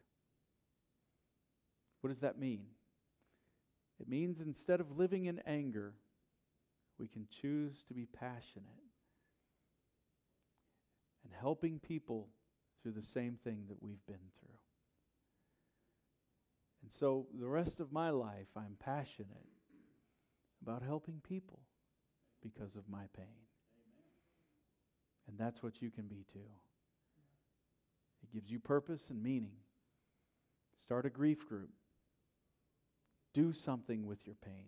What 2.00 2.10
does 2.10 2.20
that 2.20 2.38
mean? 2.38 2.66
It 4.00 4.08
means 4.08 4.38
instead 4.38 4.78
of 4.78 4.96
living 4.96 5.24
in 5.24 5.40
anger, 5.48 5.94
we 7.00 7.08
can 7.08 7.26
choose 7.40 7.82
to 7.88 7.94
be 7.94 8.06
passionate 8.06 8.68
and 11.24 11.32
helping 11.40 11.80
people 11.80 12.28
through 12.80 12.92
the 12.92 13.02
same 13.02 13.36
thing 13.42 13.64
that 13.68 13.82
we've 13.82 14.06
been 14.06 14.30
through. 14.38 14.54
And 16.84 16.92
so 16.92 17.26
the 17.36 17.48
rest 17.48 17.80
of 17.80 17.90
my 17.90 18.10
life, 18.10 18.46
I'm 18.56 18.76
passionate 18.78 19.48
about 20.62 20.82
helping 20.82 21.20
people 21.28 21.60
because 22.42 22.76
of 22.76 22.88
my 22.88 23.04
pain. 23.16 23.26
And 25.28 25.38
that's 25.38 25.62
what 25.62 25.82
you 25.82 25.90
can 25.90 26.06
be 26.06 26.24
too. 26.32 26.40
It 28.22 28.32
gives 28.32 28.50
you 28.50 28.58
purpose 28.58 29.10
and 29.10 29.22
meaning. 29.22 29.56
Start 30.84 31.06
a 31.06 31.10
grief 31.10 31.48
group. 31.48 31.70
Do 33.34 33.52
something 33.52 34.06
with 34.06 34.26
your 34.26 34.36
pain. 34.44 34.66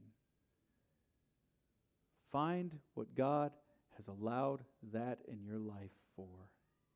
Find 2.32 2.78
what 2.94 3.14
God 3.14 3.52
has 3.96 4.08
allowed 4.08 4.60
that 4.92 5.18
in 5.28 5.44
your 5.44 5.58
life 5.58 5.92
for 6.16 6.48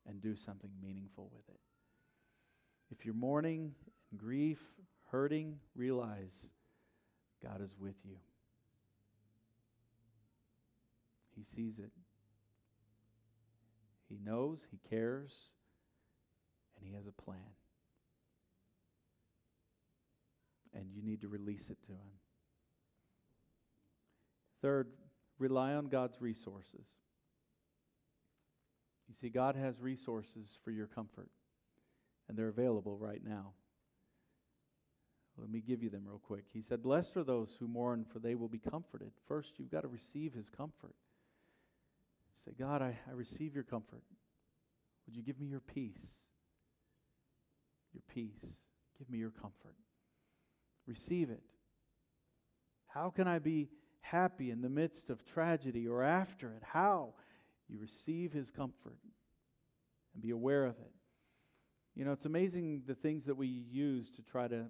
and 0.07 0.21
do 0.21 0.35
something 0.35 0.71
meaningful 0.81 1.29
with 1.33 1.47
it. 1.47 1.59
If 2.91 3.05
you're 3.05 3.13
mourning 3.13 3.73
grief, 4.17 4.59
hurting, 5.11 5.59
realize 5.75 6.49
God 7.43 7.61
is 7.61 7.75
with 7.79 7.95
you. 8.03 8.17
He 11.39 11.45
sees 11.45 11.79
it. 11.79 11.91
He 14.09 14.19
knows, 14.21 14.59
He 14.71 14.79
cares, 14.89 15.33
and 16.75 16.85
He 16.85 16.93
has 16.95 17.07
a 17.07 17.13
plan. 17.13 17.39
And 20.73 20.91
you 20.93 21.01
need 21.01 21.21
to 21.21 21.29
release 21.29 21.69
it 21.69 21.77
to 21.83 21.93
Him. 21.93 22.11
Third, 24.61 24.89
rely 25.37 25.75
on 25.75 25.87
God's 25.87 26.19
resources. 26.19 26.85
You 29.07 29.15
see, 29.15 29.29
God 29.29 29.55
has 29.55 29.79
resources 29.79 30.57
for 30.65 30.71
your 30.71 30.87
comfort, 30.87 31.29
and 32.27 32.37
they're 32.37 32.49
available 32.49 32.97
right 32.97 33.21
now. 33.25 33.53
Let 35.37 35.49
me 35.49 35.61
give 35.65 35.81
you 35.81 35.89
them 35.89 36.03
real 36.05 36.19
quick. 36.19 36.43
He 36.51 36.61
said, 36.61 36.83
Blessed 36.83 37.15
are 37.15 37.23
those 37.23 37.55
who 37.57 37.67
mourn, 37.69 38.05
for 38.11 38.19
they 38.19 38.35
will 38.35 38.49
be 38.49 38.59
comforted. 38.59 39.11
First, 39.25 39.53
you've 39.57 39.71
got 39.71 39.83
to 39.83 39.87
receive 39.87 40.33
his 40.33 40.49
comfort. 40.49 40.95
Say, 42.45 42.51
God, 42.57 42.81
I, 42.81 42.97
I 43.07 43.13
receive 43.13 43.53
your 43.53 43.63
comfort. 43.63 44.03
Would 45.05 45.15
you 45.15 45.23
give 45.23 45.39
me 45.39 45.47
your 45.47 45.59
peace? 45.59 46.23
Your 47.93 48.03
peace. 48.13 48.45
Give 48.97 49.09
me 49.09 49.17
your 49.17 49.31
comfort. 49.31 49.75
Receive 50.87 51.29
it. 51.29 51.43
How 52.87 53.09
can 53.09 53.27
I 53.27 53.39
be 53.39 53.69
happy 54.01 54.51
in 54.51 54.61
the 54.61 54.69
midst 54.69 55.09
of 55.09 55.25
tragedy 55.25 55.87
or 55.87 56.03
after 56.03 56.47
it? 56.53 56.63
How? 56.63 57.13
You 57.67 57.79
receive 57.79 58.33
his 58.33 58.49
comfort 58.49 58.97
and 60.13 60.23
be 60.23 60.31
aware 60.31 60.65
of 60.65 60.75
it. 60.79 60.91
You 61.95 62.05
know, 62.05 62.11
it's 62.11 62.25
amazing 62.25 62.83
the 62.87 62.95
things 62.95 63.25
that 63.25 63.35
we 63.35 63.47
use 63.47 64.09
to 64.11 64.21
try 64.21 64.47
to 64.47 64.65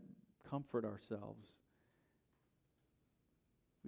comfort 0.50 0.84
ourselves. 0.84 1.48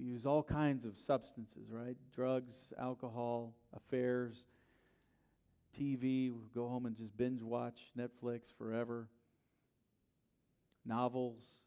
We 0.01 0.07
use 0.07 0.25
all 0.25 0.41
kinds 0.41 0.83
of 0.83 0.97
substances, 0.97 1.69
right? 1.69 1.95
Drugs, 2.15 2.73
alcohol, 2.79 3.53
affairs, 3.75 4.45
TV. 5.77 6.31
We 6.31 6.49
go 6.55 6.67
home 6.67 6.87
and 6.87 6.97
just 6.97 7.15
binge 7.15 7.43
watch 7.43 7.91
Netflix 7.95 8.45
forever. 8.57 9.07
Novels, 10.87 11.59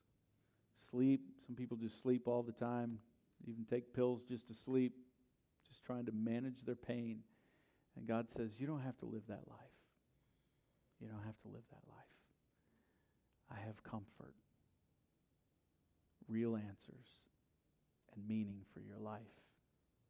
sleep. 0.91 1.21
Some 1.47 1.55
people 1.55 1.77
just 1.77 2.03
sleep 2.03 2.27
all 2.27 2.43
the 2.43 2.51
time, 2.51 2.99
even 3.47 3.65
take 3.71 3.95
pills 3.95 4.23
just 4.29 4.49
to 4.49 4.55
sleep, 4.55 4.95
just 5.69 5.85
trying 5.85 6.07
to 6.07 6.13
manage 6.13 6.65
their 6.67 6.75
pain. 6.75 7.21
And 7.97 8.05
God 8.05 8.29
says, 8.29 8.59
You 8.59 8.67
don't 8.67 8.83
have 8.83 8.99
to 8.99 9.07
live 9.07 9.23
that 9.29 9.47
life. 9.49 9.79
You 11.01 11.07
don't 11.07 11.25
have 11.25 11.39
to 11.43 11.49
live 11.49 11.63
that 11.71 11.83
life. 11.89 12.05
I 13.53 13.65
have 13.65 13.85
comfort, 13.85 14.35
real 16.27 16.57
answers, 16.57 17.24
and 18.17 18.27
meaning 18.27 18.61
for 18.73 18.81
your 18.81 18.99
life 18.99 19.21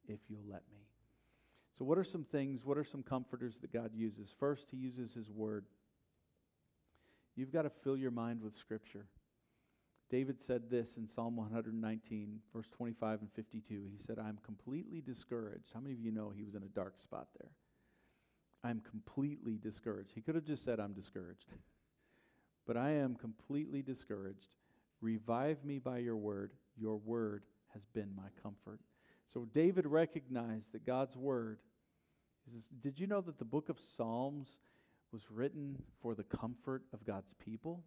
if 0.08 0.20
you'll 0.28 0.46
let 0.48 0.62
me. 0.72 0.80
So, 1.78 1.84
what 1.84 1.98
are 1.98 2.04
some 2.04 2.24
things, 2.24 2.64
what 2.64 2.78
are 2.78 2.84
some 2.84 3.02
comforters 3.02 3.58
that 3.58 3.72
God 3.72 3.90
uses? 3.94 4.32
First, 4.38 4.68
He 4.70 4.76
uses 4.76 5.12
His 5.12 5.30
Word. 5.30 5.66
You've 7.36 7.52
got 7.52 7.62
to 7.62 7.70
fill 7.70 7.96
your 7.96 8.12
mind 8.12 8.40
with 8.40 8.54
Scripture. 8.54 9.06
David 10.10 10.40
said 10.40 10.70
this 10.70 10.96
in 10.96 11.08
Psalm 11.08 11.36
119, 11.36 12.38
verse 12.52 12.68
25 12.76 13.20
and 13.22 13.32
52. 13.32 13.82
He 13.90 13.98
said, 13.98 14.18
I'm 14.18 14.38
completely 14.44 15.00
discouraged. 15.00 15.70
How 15.72 15.80
many 15.80 15.94
of 15.94 16.00
you 16.00 16.12
know 16.12 16.30
he 16.30 16.44
was 16.44 16.54
in 16.54 16.62
a 16.62 16.68
dark 16.68 17.00
spot 17.00 17.26
there? 17.40 17.50
I'm 18.62 18.80
completely 18.88 19.58
discouraged. 19.60 20.12
He 20.14 20.20
could 20.20 20.36
have 20.36 20.44
just 20.44 20.64
said, 20.64 20.78
I'm 20.78 20.92
discouraged. 20.92 21.46
but 22.66 22.76
I 22.76 22.90
am 22.90 23.16
completely 23.16 23.82
discouraged. 23.82 24.54
Revive 25.00 25.64
me 25.64 25.78
by 25.78 25.98
your 25.98 26.16
word. 26.16 26.52
Your 26.76 26.96
word 26.96 27.42
has 27.74 27.82
been 27.92 28.10
my 28.16 28.28
comfort. 28.42 28.80
So 29.32 29.46
David 29.52 29.86
recognized 29.86 30.72
that 30.72 30.86
God's 30.86 31.16
word 31.16 31.58
is. 32.48 32.68
Did 32.82 32.98
you 32.98 33.06
know 33.06 33.20
that 33.20 33.38
the 33.38 33.44
book 33.44 33.68
of 33.68 33.78
Psalms 33.78 34.58
was 35.12 35.30
written 35.30 35.76
for 36.02 36.14
the 36.14 36.24
comfort 36.24 36.82
of 36.92 37.04
God's 37.04 37.34
people? 37.44 37.82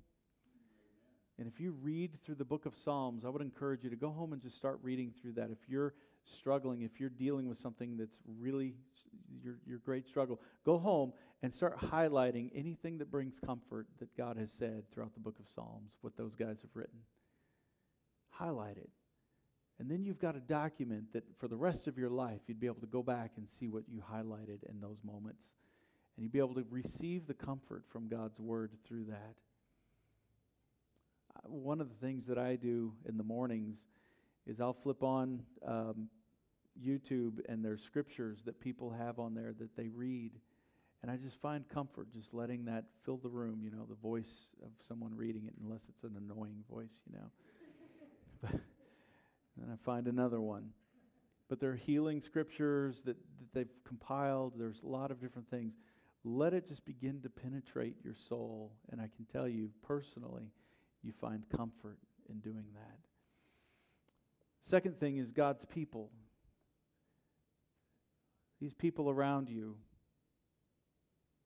And 1.39 1.47
if 1.47 1.60
you 1.60 1.76
read 1.84 2.17
through 2.26 2.36
the 2.36 2.45
book 2.45 2.65
of 2.65 2.76
Psalms, 2.76 3.23
I 3.23 3.30
would 3.30 3.43
encourage 3.43 3.84
you 3.84 3.91
to 3.91 3.95
go 3.95 4.10
home 4.10 4.34
and 4.34 4.41
just 4.41 4.56
start 4.56 4.80
reading 4.82 5.13
through 5.21 5.34
that. 5.34 5.52
If 5.52 5.60
you're 5.67 5.93
struggling, 6.23 6.82
if 6.82 7.00
you're 7.00 7.10
dealing 7.10 7.47
with 7.47 7.60
something 7.60 7.95
that's 7.95 8.17
really 8.39 8.73
your, 9.43 9.60
your 9.67 9.78
great 9.80 10.08
struggle, 10.08 10.41
go 10.65 10.80
home 10.80 11.13
and 11.43 11.54
start 11.54 11.80
highlighting 11.80 12.50
anything 12.56 12.97
that 12.97 13.12
brings 13.12 13.39
comfort 13.39 13.86
that 14.00 14.15
God 14.17 14.36
has 14.38 14.52
said 14.52 14.84
throughout 14.91 15.13
the 15.13 15.19
book 15.19 15.36
of 15.39 15.47
Psalms, 15.47 15.91
what 16.02 16.17
those 16.17 16.36
guys 16.36 16.62
have 16.62 16.71
written. 16.73 17.00
Highlight 18.32 18.78
it. 18.78 18.89
And 19.80 19.90
then 19.90 20.04
you've 20.04 20.20
got 20.20 20.36
a 20.36 20.40
document 20.40 21.13
that 21.13 21.24
for 21.38 21.48
the 21.48 21.56
rest 21.56 21.88
of 21.88 21.98
your 21.98 22.10
life, 22.10 22.42
you'd 22.48 22.60
be 22.60 22.66
able 22.66 22.82
to 22.82 22.88
go 22.88 23.04
back 23.04 23.32
and 23.38 23.48
see 23.48 23.68
what 23.68 23.84
you 23.88 24.02
highlighted 24.02 24.63
in 24.70 24.82
those 24.82 24.98
moments. 25.04 25.46
And 26.16 26.24
you'd 26.24 26.32
be 26.32 26.40
able 26.40 26.56
to 26.56 26.66
receive 26.72 27.28
the 27.28 27.36
comfort 27.36 27.84
from 27.88 28.08
God's 28.08 28.40
word 28.40 28.72
through 28.88 29.06
that. 29.06 29.36
One 31.44 31.80
of 31.80 31.90
the 31.90 31.96
things 31.96 32.26
that 32.26 32.40
I 32.40 32.56
do 32.56 32.94
in 33.08 33.18
the 33.18 33.24
mornings 33.24 33.88
is 34.48 34.60
I'll 34.60 34.74
flip 34.74 35.04
on 35.04 35.44
um, 35.66 36.10
YouTube 36.84 37.40
and 37.48 37.63
there's 37.63 37.84
scriptures 37.84 38.42
that 38.46 38.60
people 38.60 38.90
have 38.90 39.20
on 39.20 39.36
there 39.36 39.54
that 39.60 39.76
they 39.76 39.90
read. 39.90 40.32
And 41.04 41.12
I 41.12 41.18
just 41.18 41.40
find 41.40 41.70
comfort 41.70 42.08
just 42.12 42.34
letting 42.34 42.66
that 42.66 42.86
fill 43.06 43.18
the 43.18 43.30
room, 43.30 43.60
you 43.63 43.70
know, 43.70 43.86
the 43.88 43.96
voice 43.96 44.50
of 44.63 44.72
someone 44.88 45.16
reading 45.16 45.46
it, 45.46 45.54
unless 45.63 45.84
it's 45.88 46.04
an 46.04 46.18
annoying 46.18 46.63
voice, 46.68 47.04
you 47.06 47.20
know. 47.20 48.60
I 49.78 49.86
find 49.86 50.08
another 50.08 50.42
one. 50.42 50.70
But 51.50 51.60
they're 51.60 51.76
healing 51.76 52.22
scriptures 52.22 53.02
that, 53.04 53.16
that 53.40 53.54
they've 53.54 53.84
compiled. 53.86 54.54
There's 54.58 54.82
a 54.84 54.88
lot 54.88 55.12
of 55.12 55.22
different 55.22 55.50
things. 55.50 55.76
Let 56.24 56.54
it 56.54 56.68
just 56.68 56.86
begin 56.86 57.22
to 57.22 57.30
penetrate 57.30 57.96
your 58.04 58.16
soul. 58.16 58.74
And 58.92 59.00
I 59.00 59.10
can 59.16 59.26
tell 59.26 59.48
you 59.48 59.70
personally, 59.86 60.52
you 61.04 61.13
find 61.13 61.46
comfort 61.56 62.00
in 62.30 62.40
doing 62.40 62.66
that. 62.74 63.00
Second 64.62 65.00
thing 65.00 65.18
is 65.18 65.32
God's 65.32 65.66
people 65.66 66.12
these 68.60 68.74
people 68.74 69.10
around 69.10 69.50
you. 69.50 69.76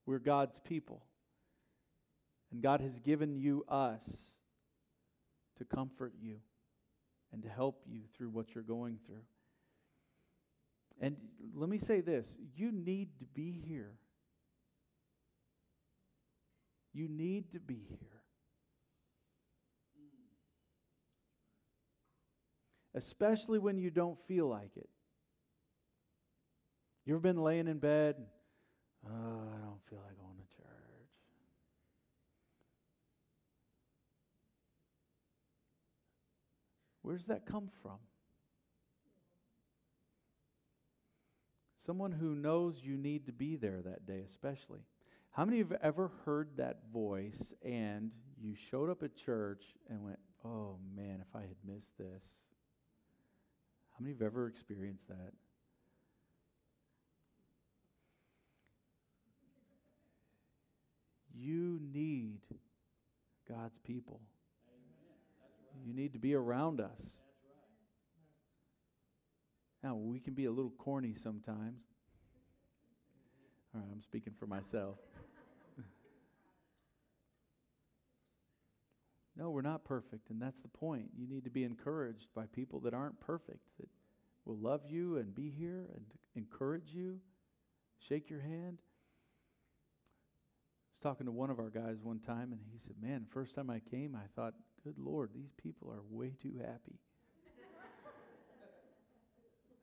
We're 0.05 0.19
God's 0.19 0.59
people. 0.59 1.03
And 2.51 2.61
God 2.61 2.81
has 2.81 2.99
given 2.99 3.35
you 3.35 3.65
us 3.67 4.37
to 5.57 5.65
comfort 5.65 6.13
you 6.21 6.37
and 7.33 7.43
to 7.43 7.49
help 7.49 7.81
you 7.87 8.01
through 8.15 8.29
what 8.29 8.53
you're 8.53 8.63
going 8.63 8.97
through. 9.05 9.23
And 10.99 11.15
let 11.55 11.69
me 11.69 11.77
say 11.77 12.01
this 12.01 12.37
you 12.55 12.71
need 12.71 13.09
to 13.19 13.25
be 13.25 13.63
here. 13.67 13.93
You 16.93 17.07
need 17.07 17.51
to 17.51 17.59
be 17.59 17.85
here. 17.89 18.07
Especially 22.93 23.57
when 23.57 23.77
you 23.77 23.89
don't 23.89 24.19
feel 24.27 24.47
like 24.47 24.75
it. 24.75 24.89
You 27.05 27.13
ever 27.15 27.21
been 27.21 27.41
laying 27.41 27.67
in 27.67 27.79
bed? 27.79 28.15
Oh, 29.05 29.09
I 29.09 29.65
don't 29.65 29.81
feel 29.89 29.99
like 30.05 30.17
going 30.19 30.37
to 30.37 30.55
church. 30.55 30.67
Where 37.11 37.17
does 37.17 37.27
that 37.27 37.45
come 37.45 37.67
from? 37.83 37.97
Someone 41.85 42.13
who 42.13 42.35
knows 42.35 42.77
you 42.81 42.95
need 42.95 43.25
to 43.25 43.33
be 43.33 43.57
there 43.57 43.81
that 43.81 44.05
day, 44.05 44.23
especially. 44.25 44.79
How 45.31 45.43
many 45.43 45.57
have 45.57 45.73
ever 45.83 46.09
heard 46.23 46.51
that 46.55 46.83
voice 46.93 47.53
and 47.65 48.11
you 48.41 48.55
showed 48.55 48.89
up 48.89 49.03
at 49.03 49.17
church 49.17 49.61
and 49.89 50.01
went, 50.05 50.19
oh 50.45 50.77
man, 50.95 51.19
if 51.19 51.35
I 51.35 51.41
had 51.41 51.57
missed 51.67 51.97
this? 51.97 52.23
How 53.89 53.97
many 53.99 54.13
have 54.13 54.21
ever 54.21 54.47
experienced 54.47 55.09
that? 55.09 55.33
You 61.37 61.77
need 61.91 62.39
God's 63.49 63.79
people. 63.79 64.21
You 65.85 65.93
need 65.93 66.13
to 66.13 66.19
be 66.19 66.33
around 66.35 66.79
us. 66.81 67.11
Now, 69.83 69.95
we 69.95 70.19
can 70.19 70.33
be 70.33 70.45
a 70.45 70.51
little 70.51 70.71
corny 70.77 71.13
sometimes. 71.13 71.81
All 73.73 73.81
right, 73.81 73.89
I'm 73.91 74.03
speaking 74.03 74.33
for 74.37 74.45
myself. 74.45 74.97
no, 79.35 79.49
we're 79.49 79.61
not 79.61 79.83
perfect, 79.85 80.29
and 80.29 80.41
that's 80.41 80.59
the 80.59 80.67
point. 80.67 81.05
You 81.17 81.25
need 81.27 81.45
to 81.45 81.49
be 81.49 81.63
encouraged 81.63 82.27
by 82.35 82.45
people 82.47 82.79
that 82.81 82.93
aren't 82.93 83.19
perfect, 83.19 83.61
that 83.79 83.87
will 84.45 84.57
love 84.57 84.81
you 84.87 85.17
and 85.17 85.33
be 85.33 85.49
here 85.49 85.87
and 85.95 86.05
encourage 86.35 86.93
you, 86.93 87.19
shake 88.07 88.29
your 88.29 88.41
hand. 88.41 88.77
I 90.83 90.91
was 90.91 90.99
talking 91.01 91.25
to 91.25 91.31
one 91.31 91.49
of 91.49 91.57
our 91.59 91.69
guys 91.69 91.97
one 92.03 92.19
time, 92.19 92.51
and 92.51 92.59
he 92.71 92.77
said, 92.77 92.95
Man, 93.01 93.25
first 93.31 93.55
time 93.55 93.69
I 93.69 93.79
came, 93.79 94.15
I 94.15 94.27
thought, 94.35 94.53
Good 94.83 94.97
Lord, 94.97 95.29
these 95.35 95.51
people 95.61 95.91
are 95.91 96.01
way 96.09 96.33
too 96.41 96.53
happy. 96.59 96.97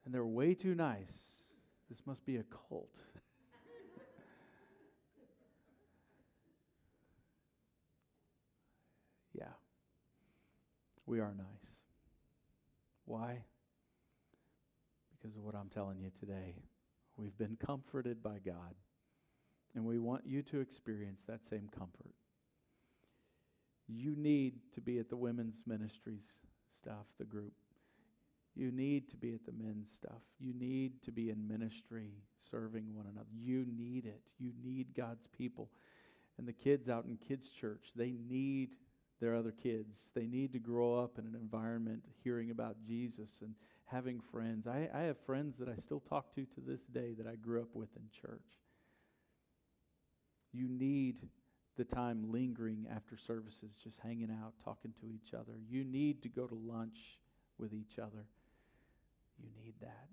and 0.04 0.12
they're 0.12 0.26
way 0.26 0.54
too 0.54 0.74
nice. 0.74 1.44
This 1.88 2.00
must 2.04 2.26
be 2.26 2.36
a 2.36 2.42
cult. 2.44 2.96
yeah, 9.34 9.44
we 11.06 11.20
are 11.20 11.32
nice. 11.36 11.46
Why? 13.04 13.44
Because 15.16 15.36
of 15.36 15.44
what 15.44 15.54
I'm 15.54 15.68
telling 15.68 16.00
you 16.00 16.10
today. 16.18 16.56
We've 17.16 17.38
been 17.38 17.56
comforted 17.64 18.20
by 18.22 18.38
God, 18.44 18.74
and 19.74 19.84
we 19.84 19.98
want 19.98 20.26
you 20.26 20.42
to 20.42 20.60
experience 20.60 21.22
that 21.28 21.46
same 21.46 21.68
comfort. 21.76 22.14
You 23.88 24.14
need 24.16 24.54
to 24.74 24.80
be 24.80 24.98
at 24.98 25.08
the 25.08 25.16
women's 25.16 25.62
ministries 25.66 26.26
stuff, 26.76 27.06
the 27.18 27.24
group. 27.24 27.54
You 28.54 28.70
need 28.72 29.08
to 29.10 29.16
be 29.16 29.34
at 29.34 29.46
the 29.46 29.52
men's 29.52 29.92
stuff. 29.92 30.22
You 30.38 30.52
need 30.52 31.02
to 31.04 31.12
be 31.12 31.30
in 31.30 31.46
ministry, 31.46 32.10
serving 32.50 32.94
one 32.94 33.06
another. 33.06 33.28
You 33.40 33.66
need 33.76 34.04
it. 34.04 34.20
You 34.38 34.52
need 34.64 34.94
God's 34.96 35.26
people. 35.28 35.70
And 36.38 36.46
the 36.46 36.52
kids 36.52 36.88
out 36.88 37.04
in 37.04 37.16
kids' 37.16 37.48
church, 37.48 37.92
they 37.94 38.14
need 38.28 38.70
their 39.20 39.34
other 39.34 39.52
kids. 39.52 40.10
They 40.14 40.26
need 40.26 40.52
to 40.52 40.58
grow 40.58 40.98
up 40.98 41.18
in 41.18 41.26
an 41.26 41.36
environment 41.40 42.02
hearing 42.22 42.50
about 42.50 42.76
Jesus 42.84 43.30
and 43.42 43.54
having 43.84 44.20
friends. 44.32 44.66
I, 44.66 44.88
I 44.92 45.02
have 45.02 45.18
friends 45.24 45.56
that 45.58 45.68
I 45.68 45.76
still 45.76 46.00
talk 46.00 46.34
to 46.34 46.44
to 46.44 46.60
this 46.60 46.82
day 46.82 47.14
that 47.16 47.26
I 47.26 47.36
grew 47.36 47.60
up 47.60 47.74
with 47.74 47.88
in 47.96 48.02
church. 48.20 48.40
You 50.52 50.68
need 50.68 51.28
the 51.78 51.84
time 51.84 52.30
lingering 52.30 52.86
after 52.94 53.16
services, 53.16 53.70
just 53.82 53.98
hanging 54.00 54.30
out, 54.30 54.52
talking 54.62 54.92
to 55.00 55.06
each 55.06 55.32
other. 55.32 55.52
You 55.70 55.84
need 55.84 56.22
to 56.24 56.28
go 56.28 56.46
to 56.46 56.54
lunch 56.54 57.18
with 57.56 57.72
each 57.72 57.98
other. 57.98 58.26
You 59.38 59.48
need 59.64 59.74
that. 59.80 60.08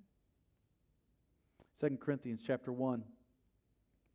2 1.82 1.97
Corinthians 1.97 2.41
chapter 2.45 2.71
1. 2.71 3.04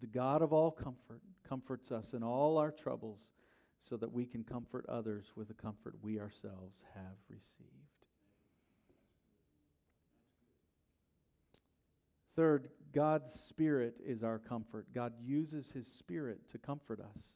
The 0.00 0.06
God 0.06 0.40
of 0.40 0.52
all 0.52 0.70
comfort 0.70 1.20
comforts 1.46 1.90
us 1.90 2.14
in 2.14 2.22
all 2.22 2.56
our 2.56 2.70
troubles 2.70 3.32
so 3.80 3.96
that 3.96 4.12
we 4.12 4.24
can 4.24 4.44
comfort 4.44 4.86
others 4.88 5.32
with 5.34 5.48
the 5.48 5.54
comfort 5.54 5.94
we 6.00 6.20
ourselves 6.20 6.84
have 6.94 7.16
received. 7.28 7.66
Third, 12.36 12.68
God's 12.94 13.34
Spirit 13.34 13.96
is 14.06 14.22
our 14.22 14.38
comfort. 14.38 14.86
God 14.94 15.12
uses 15.20 15.72
His 15.72 15.86
Spirit 15.86 16.48
to 16.50 16.58
comfort 16.58 17.00
us. 17.00 17.34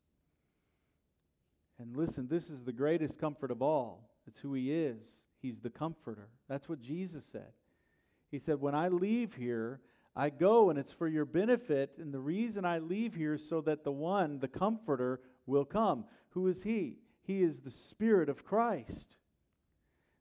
And 1.78 1.96
listen, 1.96 2.28
this 2.28 2.50
is 2.50 2.64
the 2.64 2.72
greatest 2.72 3.18
comfort 3.18 3.50
of 3.50 3.62
all. 3.62 4.10
It's 4.26 4.38
who 4.38 4.54
He 4.54 4.72
is. 4.72 5.24
He's 5.42 5.60
the 5.60 5.70
comforter. 5.70 6.28
That's 6.48 6.68
what 6.68 6.80
Jesus 6.80 7.24
said. 7.24 7.52
He 8.30 8.38
said, 8.38 8.60
When 8.60 8.74
I 8.74 8.88
leave 8.88 9.34
here, 9.34 9.80
I 10.16 10.30
go 10.30 10.70
and 10.70 10.78
it's 10.78 10.92
for 10.92 11.08
your 11.08 11.24
benefit. 11.24 11.92
And 11.98 12.14
the 12.14 12.20
reason 12.20 12.64
I 12.64 12.78
leave 12.78 13.14
here 13.14 13.34
is 13.34 13.48
so 13.48 13.60
that 13.62 13.84
the 13.84 13.92
one, 13.92 14.38
the 14.38 14.48
comforter, 14.48 15.20
will 15.46 15.64
come. 15.64 16.04
Who 16.30 16.46
is 16.46 16.62
He? 16.62 16.98
He 17.22 17.42
is 17.42 17.60
the 17.60 17.70
Spirit 17.70 18.28
of 18.28 18.44
Christ. 18.44 19.18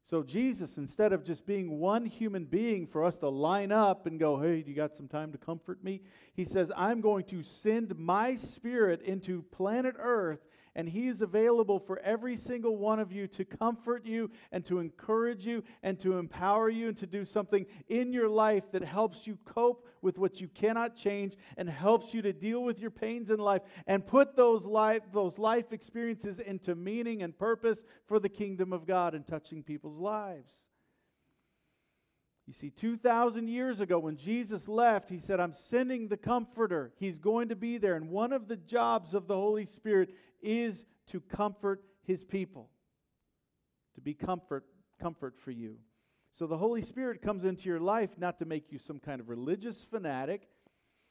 So, 0.06 0.22
Jesus, 0.22 0.76
instead 0.76 1.14
of 1.14 1.24
just 1.24 1.46
being 1.46 1.78
one 1.78 2.04
human 2.04 2.44
being 2.44 2.86
for 2.86 3.04
us 3.04 3.16
to 3.18 3.28
line 3.30 3.72
up 3.72 4.06
and 4.06 4.20
go, 4.20 4.38
hey, 4.38 4.62
you 4.66 4.74
got 4.74 4.94
some 4.94 5.08
time 5.08 5.32
to 5.32 5.38
comfort 5.38 5.82
me? 5.82 6.02
He 6.34 6.44
says, 6.44 6.70
I'm 6.76 7.00
going 7.00 7.24
to 7.26 7.42
send 7.42 7.98
my 7.98 8.36
spirit 8.36 9.00
into 9.00 9.42
planet 9.50 9.94
Earth 9.98 10.44
and 10.76 10.88
He 10.88 11.08
is 11.08 11.22
available 11.22 11.78
for 11.78 11.98
every 12.00 12.36
single 12.36 12.76
one 12.76 12.98
of 12.98 13.12
you 13.12 13.26
to 13.28 13.44
comfort 13.44 14.04
you 14.04 14.30
and 14.52 14.64
to 14.66 14.78
encourage 14.80 15.46
you 15.46 15.62
and 15.82 15.98
to 16.00 16.18
empower 16.18 16.68
you 16.68 16.88
and 16.88 16.96
to 16.98 17.06
do 17.06 17.24
something 17.24 17.66
in 17.88 18.12
your 18.12 18.28
life 18.28 18.70
that 18.72 18.84
helps 18.84 19.26
you 19.26 19.38
cope 19.44 19.86
with 20.02 20.18
what 20.18 20.40
you 20.40 20.48
cannot 20.48 20.96
change 20.96 21.36
and 21.56 21.68
helps 21.68 22.12
you 22.12 22.22
to 22.22 22.32
deal 22.32 22.62
with 22.62 22.80
your 22.80 22.90
pains 22.90 23.30
in 23.30 23.38
life 23.38 23.62
and 23.86 24.06
put 24.06 24.36
those 24.36 24.66
life, 24.66 25.02
those 25.12 25.38
life 25.38 25.72
experiences 25.72 26.38
into 26.40 26.74
meaning 26.74 27.22
and 27.22 27.38
purpose 27.38 27.84
for 28.06 28.18
the 28.18 28.28
kingdom 28.28 28.72
of 28.72 28.86
God 28.86 29.14
and 29.14 29.26
touching 29.26 29.62
people's 29.62 29.98
lives. 29.98 30.68
You 32.46 32.52
see, 32.52 32.70
2,000 32.70 33.48
years 33.48 33.80
ago, 33.80 33.98
when 33.98 34.16
Jesus 34.16 34.68
left, 34.68 35.08
he 35.08 35.18
said, 35.18 35.40
I'm 35.40 35.54
sending 35.54 36.08
the 36.08 36.16
Comforter. 36.16 36.92
He's 36.98 37.18
going 37.18 37.48
to 37.48 37.56
be 37.56 37.78
there. 37.78 37.94
And 37.94 38.10
one 38.10 38.32
of 38.32 38.48
the 38.48 38.56
jobs 38.56 39.14
of 39.14 39.26
the 39.26 39.34
Holy 39.34 39.64
Spirit 39.64 40.10
is 40.42 40.84
to 41.06 41.20
comfort 41.20 41.82
his 42.02 42.22
people, 42.22 42.68
to 43.94 44.02
be 44.02 44.12
comfort, 44.12 44.64
comfort 45.00 45.38
for 45.38 45.52
you. 45.52 45.76
So 46.32 46.46
the 46.46 46.58
Holy 46.58 46.82
Spirit 46.82 47.22
comes 47.22 47.44
into 47.46 47.68
your 47.68 47.80
life 47.80 48.10
not 48.18 48.38
to 48.40 48.44
make 48.44 48.70
you 48.72 48.78
some 48.78 48.98
kind 48.98 49.20
of 49.20 49.30
religious 49.30 49.82
fanatic, 49.82 50.48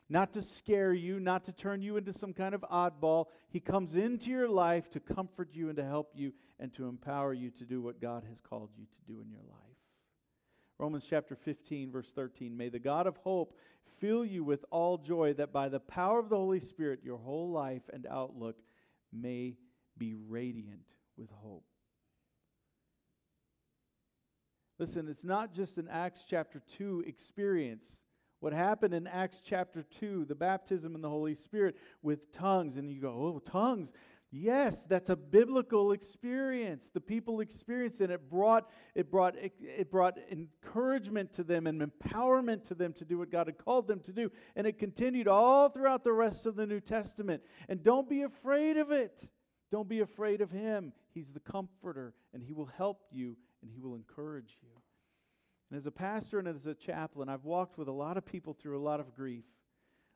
not 0.10 0.34
to 0.34 0.44
scare 0.44 0.94
you, 0.94 1.20
not 1.20 1.46
to 1.46 1.52
turn 1.52 1.82
you 1.82 1.98
into 1.98 2.14
some 2.14 2.34
kind 2.34 2.54
of 2.54 2.62
oddball. 2.72 3.26
He 3.50 3.60
comes 3.60 3.96
into 3.96 4.30
your 4.30 4.50
life 4.50 4.92
to 4.92 5.00
comfort 5.00 5.50
you 5.54 5.70
and 5.70 5.78
to 5.78 5.84
help 5.84 6.12
you 6.14 6.34
and 6.60 6.72
to 6.76 6.88
empower 6.88 7.34
you 7.34 7.50
to 7.52 7.66
do 7.66 7.82
what 7.82 8.02
God 8.02 8.24
has 8.30 8.40
called 8.40 8.70
you 8.78 8.86
to 8.86 9.12
do 9.12 9.22
in 9.22 9.32
your 9.32 9.42
life. 9.50 9.63
Romans 10.84 11.08
chapter 11.10 11.34
15, 11.34 11.94
verse 11.94 12.12
13. 12.12 12.58
May 12.58 12.68
the 12.68 12.78
God 12.78 13.08
of 13.08 13.16
hope 13.16 13.56
fill 14.02 14.26
you 14.26 14.44
with 14.44 14.66
all 14.70 14.98
joy 14.98 15.32
that 15.36 15.54
by 15.54 15.70
the 15.70 15.80
power 15.80 16.20
of 16.20 16.28
the 16.28 16.36
Holy 16.36 16.60
Spirit 16.60 17.00
your 17.06 17.16
whole 17.16 17.52
life 17.52 17.84
and 17.94 18.06
outlook 18.06 18.58
may 19.14 19.56
be 19.98 20.14
radiant 20.14 20.96
with 21.16 21.30
hope. 21.32 21.64
Listen, 24.78 25.08
it's 25.08 25.24
not 25.24 25.54
just 25.54 25.78
an 25.78 25.88
Acts 25.90 26.26
chapter 26.30 26.62
2 26.68 27.06
experience. 27.08 27.96
What 28.42 28.52
happened 28.52 28.94
in 28.94 29.08
Acts 29.08 29.42
chapter 29.42 29.84
2, 29.84 30.26
the 30.26 30.36
baptism 30.36 30.96
in 30.96 31.02
the 31.02 31.10
Holy 31.10 31.34
Spirit 31.34 31.78
with 32.02 32.30
tongues, 32.34 32.76
and 32.76 32.92
you 32.92 33.00
go, 33.00 33.08
oh, 33.08 33.40
tongues. 33.50 33.94
Yes, 34.36 34.84
that's 34.90 35.10
a 35.10 35.16
biblical 35.16 35.92
experience. 35.92 36.90
The 36.92 37.00
people 37.00 37.40
experienced 37.40 38.02
it. 38.02 38.10
It 38.10 38.32
brought, 38.32 38.68
it 38.96 39.12
brought, 39.12 39.36
it 39.38 39.92
brought 39.92 40.18
encouragement 40.32 41.32
to 41.34 41.44
them 41.44 41.68
and 41.68 41.80
empowerment 41.80 42.64
to 42.70 42.74
them 42.74 42.94
to 42.94 43.06
do 43.06 43.20
what 43.20 43.30
God 43.30 43.46
had 43.46 43.60
called 43.60 43.88
them 43.88 44.00
to 44.00 44.12
do. 44.12 44.32
And 44.56 44.66
it 44.66 44.80
continued 44.80 45.28
all 45.28 45.70
throughout 45.70 46.04
the 46.04 46.14
rest 46.14 46.48
of 46.48 46.56
the 46.56 46.66
New 46.66 46.80
Testament. 46.80 47.44
And 47.70 47.84
don't 47.84 48.10
be 48.10 48.24
afraid 48.24 48.78
of 48.78 48.90
it. 48.90 49.30
Don't 49.72 49.88
be 49.88 50.00
afraid 50.00 50.42
of 50.42 50.50
Him. 50.50 50.94
He's 51.14 51.30
the 51.30 51.40
comforter, 51.40 52.16
and 52.34 52.42
He 52.42 52.54
will 52.54 52.72
help 52.76 53.02
you 53.12 53.38
and 53.62 53.70
He 53.72 53.82
will 53.82 53.94
encourage 53.94 54.58
you. 54.64 54.70
And 55.70 55.78
as 55.78 55.86
a 55.86 55.92
pastor 55.92 56.40
and 56.40 56.48
as 56.48 56.66
a 56.66 56.74
chaplain, 56.74 57.30
I've 57.30 57.46
walked 57.46 57.78
with 57.78 57.88
a 57.88 57.92
lot 57.92 58.18
of 58.18 58.26
people 58.26 58.58
through 58.60 58.80
a 58.80 58.82
lot 58.82 59.00
of 59.00 59.16
grief. 59.16 59.46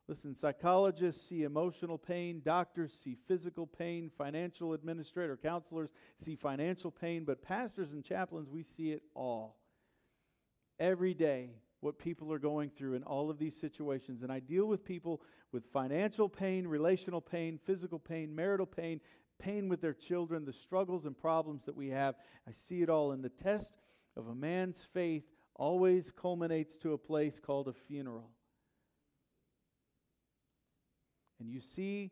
Listen, 0.07 0.35
psychologists 0.35 1.27
see 1.27 1.43
emotional 1.43 1.97
pain, 1.97 2.41
doctors 2.43 2.93
see 2.93 3.17
physical 3.27 3.67
pain, 3.67 4.09
financial 4.17 4.73
administrator, 4.73 5.35
counselors 5.35 5.89
see 6.15 6.35
financial 6.35 6.91
pain, 6.91 7.25
but 7.25 7.41
pastors 7.41 7.91
and 7.91 8.05
chaplains, 8.05 8.49
we 8.49 8.63
see 8.63 8.91
it 8.91 9.03
all. 9.13 9.57
Every 10.79 11.13
day, 11.13 11.49
what 11.81 11.99
people 11.99 12.31
are 12.33 12.39
going 12.39 12.69
through 12.69 12.95
in 12.95 13.03
all 13.03 13.29
of 13.29 13.37
these 13.37 13.55
situations. 13.55 14.23
And 14.23 14.31
I 14.31 14.39
deal 14.39 14.65
with 14.65 14.83
people 14.83 15.21
with 15.51 15.71
financial 15.71 16.27
pain, 16.29 16.67
relational 16.67 17.21
pain, 17.21 17.59
physical 17.65 17.99
pain, 17.99 18.33
marital 18.33 18.65
pain, 18.65 18.99
pain 19.39 19.69
with 19.69 19.81
their 19.81 19.93
children, 19.93 20.45
the 20.45 20.53
struggles 20.53 21.05
and 21.05 21.17
problems 21.17 21.65
that 21.65 21.75
we 21.75 21.89
have. 21.89 22.15
I 22.47 22.51
see 22.51 22.81
it 22.81 22.89
all. 22.89 23.11
And 23.11 23.23
the 23.23 23.29
test 23.29 23.73
of 24.15 24.27
a 24.27 24.35
man's 24.35 24.87
faith 24.93 25.23
always 25.55 26.11
culminates 26.11 26.77
to 26.77 26.93
a 26.93 26.97
place 26.97 27.39
called 27.39 27.67
a 27.67 27.73
funeral. 27.73 28.31
And 31.39 31.49
you 31.49 31.59
see 31.59 32.11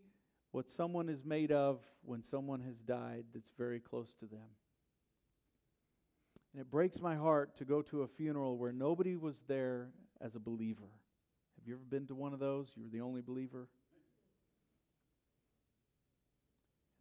what 0.51 0.69
someone 0.69 1.09
is 1.09 1.25
made 1.25 1.51
of 1.51 1.79
when 2.03 2.23
someone 2.23 2.61
has 2.61 2.77
died 2.79 3.25
that's 3.33 3.51
very 3.57 3.79
close 3.79 4.13
to 4.19 4.25
them. 4.25 4.47
And 6.53 6.61
it 6.61 6.71
breaks 6.71 7.01
my 7.01 7.15
heart 7.15 7.57
to 7.57 7.65
go 7.65 7.81
to 7.81 8.03
a 8.03 8.07
funeral 8.07 8.57
where 8.57 8.71
nobody 8.71 9.17
was 9.17 9.43
there 9.47 9.89
as 10.21 10.35
a 10.35 10.39
believer. 10.39 10.89
Have 11.57 11.67
you 11.67 11.73
ever 11.73 11.83
been 11.83 12.07
to 12.07 12.15
one 12.15 12.33
of 12.33 12.39
those? 12.39 12.71
You 12.75 12.83
were 12.83 12.89
the 12.89 13.01
only 13.01 13.21
believer. 13.21 13.67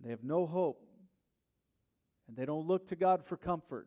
They 0.01 0.11
have 0.11 0.25
no 0.25 0.47
hope. 0.47 0.85
And 2.27 2.37
they 2.37 2.47
don't 2.47 2.67
look 2.67 2.89
to 2.89 2.97
God 2.97 3.25
for 3.25 3.37
comfort. 3.37 3.87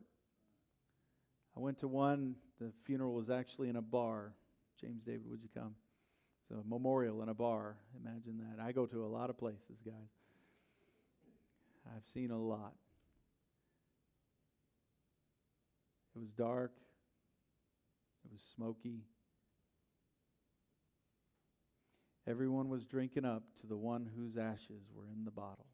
I 1.55 1.59
went 1.59 1.79
to 1.79 1.88
one, 1.88 2.35
the 2.61 2.71
funeral 2.85 3.13
was 3.13 3.29
actually 3.29 3.69
in 3.69 3.75
a 3.75 3.81
bar. 3.81 4.33
James 4.79 5.03
David, 5.03 5.29
would 5.29 5.41
you 5.41 5.49
come? 5.53 5.75
It's 6.49 6.59
a 6.59 6.63
memorial 6.67 7.21
in 7.23 7.29
a 7.29 7.33
bar. 7.33 7.75
Imagine 8.03 8.39
that. 8.39 8.63
I 8.63 8.71
go 8.71 8.85
to 8.85 9.05
a 9.05 9.07
lot 9.07 9.29
of 9.29 9.37
places, 9.37 9.81
guys. 9.85 9.93
I've 11.95 12.07
seen 12.13 12.31
a 12.31 12.39
lot. 12.39 12.73
It 16.15 16.19
was 16.19 16.31
dark, 16.31 16.71
it 18.25 18.31
was 18.31 18.41
smoky. 18.55 19.03
Everyone 22.25 22.69
was 22.69 22.85
drinking 22.85 23.23
up 23.23 23.43
to 23.61 23.67
the 23.67 23.77
one 23.77 24.09
whose 24.17 24.35
ashes 24.35 24.81
were 24.93 25.07
in 25.07 25.23
the 25.23 25.31
bottle, 25.31 25.67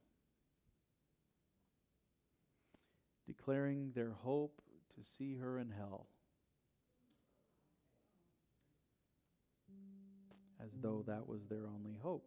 declaring 3.26 3.91
their 3.95 4.11
hope 4.21 4.61
to 4.95 5.03
see 5.17 5.36
her 5.36 5.57
in 5.57 5.71
hell. 5.71 6.07
As 10.64 10.70
though 10.82 11.03
that 11.07 11.28
was 11.28 11.41
their 11.49 11.68
only 11.68 11.97
hope. 12.01 12.24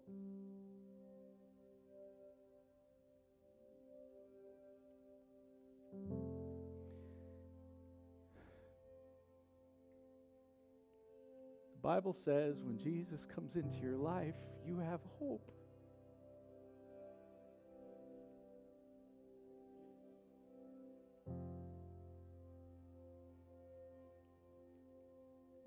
The 11.72 11.80
Bible 11.80 12.12
says 12.12 12.60
when 12.62 12.76
Jesus 12.76 13.24
comes 13.24 13.56
into 13.56 13.78
your 13.78 13.96
life, 13.96 14.34
you 14.66 14.78
have 14.80 15.00
hope. 15.18 15.50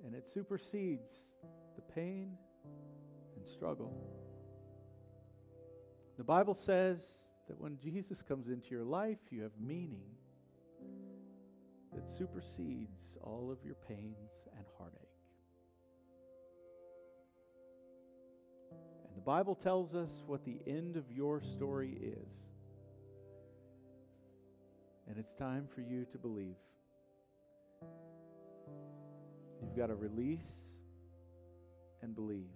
And 0.05 0.13
it 0.13 0.29
supersedes 0.31 1.15
the 1.75 1.81
pain 1.93 2.37
and 2.65 3.47
struggle. 3.47 3.93
The 6.17 6.23
Bible 6.23 6.53
says 6.53 7.03
that 7.47 7.59
when 7.59 7.77
Jesus 7.77 8.21
comes 8.21 8.49
into 8.49 8.69
your 8.71 8.83
life, 8.83 9.19
you 9.29 9.41
have 9.43 9.51
meaning 9.59 10.03
that 11.93 12.09
supersedes 12.09 13.17
all 13.23 13.49
of 13.51 13.65
your 13.65 13.75
pains 13.87 14.29
and 14.55 14.65
heartache. 14.77 14.99
And 19.07 19.15
the 19.15 19.21
Bible 19.21 19.55
tells 19.55 19.95
us 19.95 20.23
what 20.27 20.43
the 20.45 20.59
end 20.67 20.97
of 20.97 21.11
your 21.11 21.41
story 21.41 21.97
is. 22.01 22.33
And 25.07 25.17
it's 25.17 25.33
time 25.33 25.67
for 25.73 25.81
you 25.81 26.05
to 26.11 26.17
believe. 26.17 26.57
You've 29.61 29.75
got 29.75 29.87
to 29.87 29.95
release 29.95 30.73
and 32.01 32.15
believe. 32.15 32.49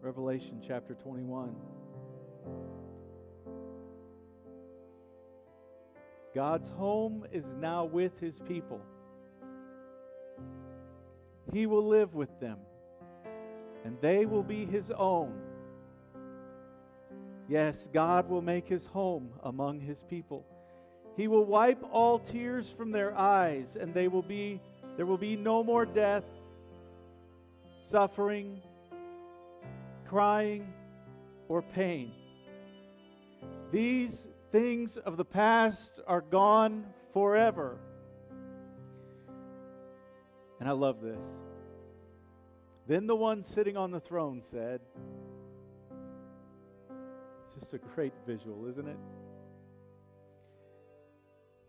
Revelation 0.00 0.62
chapter 0.66 0.94
21. 0.94 1.54
God's 6.34 6.68
home 6.70 7.24
is 7.32 7.44
now 7.58 7.84
with 7.84 8.18
his 8.20 8.40
people. 8.46 8.80
He 11.52 11.66
will 11.66 11.86
live 11.86 12.14
with 12.14 12.40
them 12.40 12.58
and 13.86 13.96
they 14.00 14.26
will 14.26 14.42
be 14.42 14.66
his 14.66 14.90
own. 14.90 15.32
Yes, 17.48 17.88
God 17.94 18.28
will 18.28 18.42
make 18.42 18.66
his 18.66 18.84
home 18.86 19.30
among 19.44 19.78
his 19.78 20.02
people. 20.02 20.44
He 21.16 21.28
will 21.28 21.44
wipe 21.44 21.78
all 21.92 22.18
tears 22.18 22.68
from 22.68 22.90
their 22.90 23.16
eyes, 23.16 23.76
and 23.76 23.94
they 23.94 24.08
will 24.08 24.24
be 24.24 24.60
there 24.96 25.06
will 25.06 25.18
be 25.18 25.36
no 25.36 25.62
more 25.62 25.86
death, 25.86 26.24
suffering, 27.86 28.60
crying, 30.08 30.72
or 31.48 31.62
pain. 31.62 32.12
These 33.70 34.26
things 34.50 34.96
of 34.96 35.16
the 35.16 35.24
past 35.24 35.92
are 36.06 36.20
gone 36.20 36.86
forever. 37.12 37.78
And 40.58 40.68
I 40.68 40.72
love 40.72 41.00
this. 41.00 41.24
Then 42.88 43.06
the 43.06 43.16
one 43.16 43.42
sitting 43.42 43.76
on 43.76 43.90
the 43.90 44.00
throne 44.00 44.42
said, 44.42 44.80
Just 47.58 47.72
a 47.72 47.78
great 47.78 48.12
visual, 48.26 48.66
isn't 48.68 48.86
it? 48.86 48.98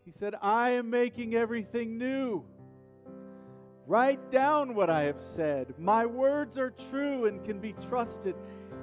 He 0.04 0.12
said, 0.12 0.34
I 0.40 0.70
am 0.70 0.90
making 0.90 1.34
everything 1.34 1.98
new. 1.98 2.44
Write 3.88 4.30
down 4.30 4.74
what 4.74 4.90
I 4.90 5.04
have 5.04 5.22
said. 5.22 5.72
My 5.78 6.04
words 6.04 6.58
are 6.58 6.74
true 6.90 7.24
and 7.24 7.42
can 7.42 7.58
be 7.58 7.74
trusted. 7.88 8.34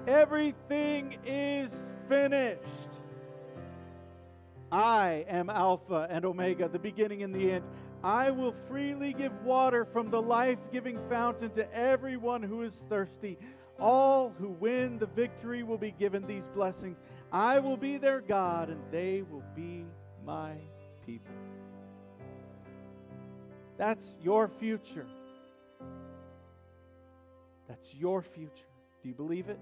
Everything 0.08 1.20
is 1.24 1.72
finished. 2.10 2.90
I 4.72 5.24
am 5.30 5.52
Alpha 5.52 6.08
and 6.10 6.26
Omega, 6.26 6.68
the 6.68 6.80
beginning 6.80 7.22
and 7.22 7.36
the 7.36 7.52
end. 7.52 7.66
I 8.04 8.32
will 8.32 8.56
freely 8.68 9.14
give 9.14 9.32
water 9.44 9.86
from 9.86 10.10
the 10.10 10.22
life 10.22 10.58
giving 10.74 10.98
fountain 11.08 11.52
to 11.52 11.72
everyone 11.72 12.42
who 12.42 12.64
is 12.64 12.84
thirsty. 12.90 13.38
All 13.80 14.34
who 14.40 14.50
win 14.50 14.98
the 14.98 15.06
victory 15.06 15.62
will 15.62 15.78
be 15.78 15.92
given 15.92 16.26
these 16.26 16.48
blessings. 16.48 16.98
I 17.32 17.60
will 17.60 17.78
be 17.78 18.00
their 18.00 18.22
God, 18.22 18.70
and 18.70 18.82
they 18.92 19.22
will 19.22 19.44
be 19.56 19.86
my 20.26 20.56
people. 21.06 21.36
That's 23.78 24.16
your 24.22 24.48
future. 24.48 25.06
That's 27.68 27.94
your 27.94 28.22
future. 28.22 28.52
Do 29.02 29.10
you 29.10 29.16
believe 29.16 29.50
it? 29.50 29.60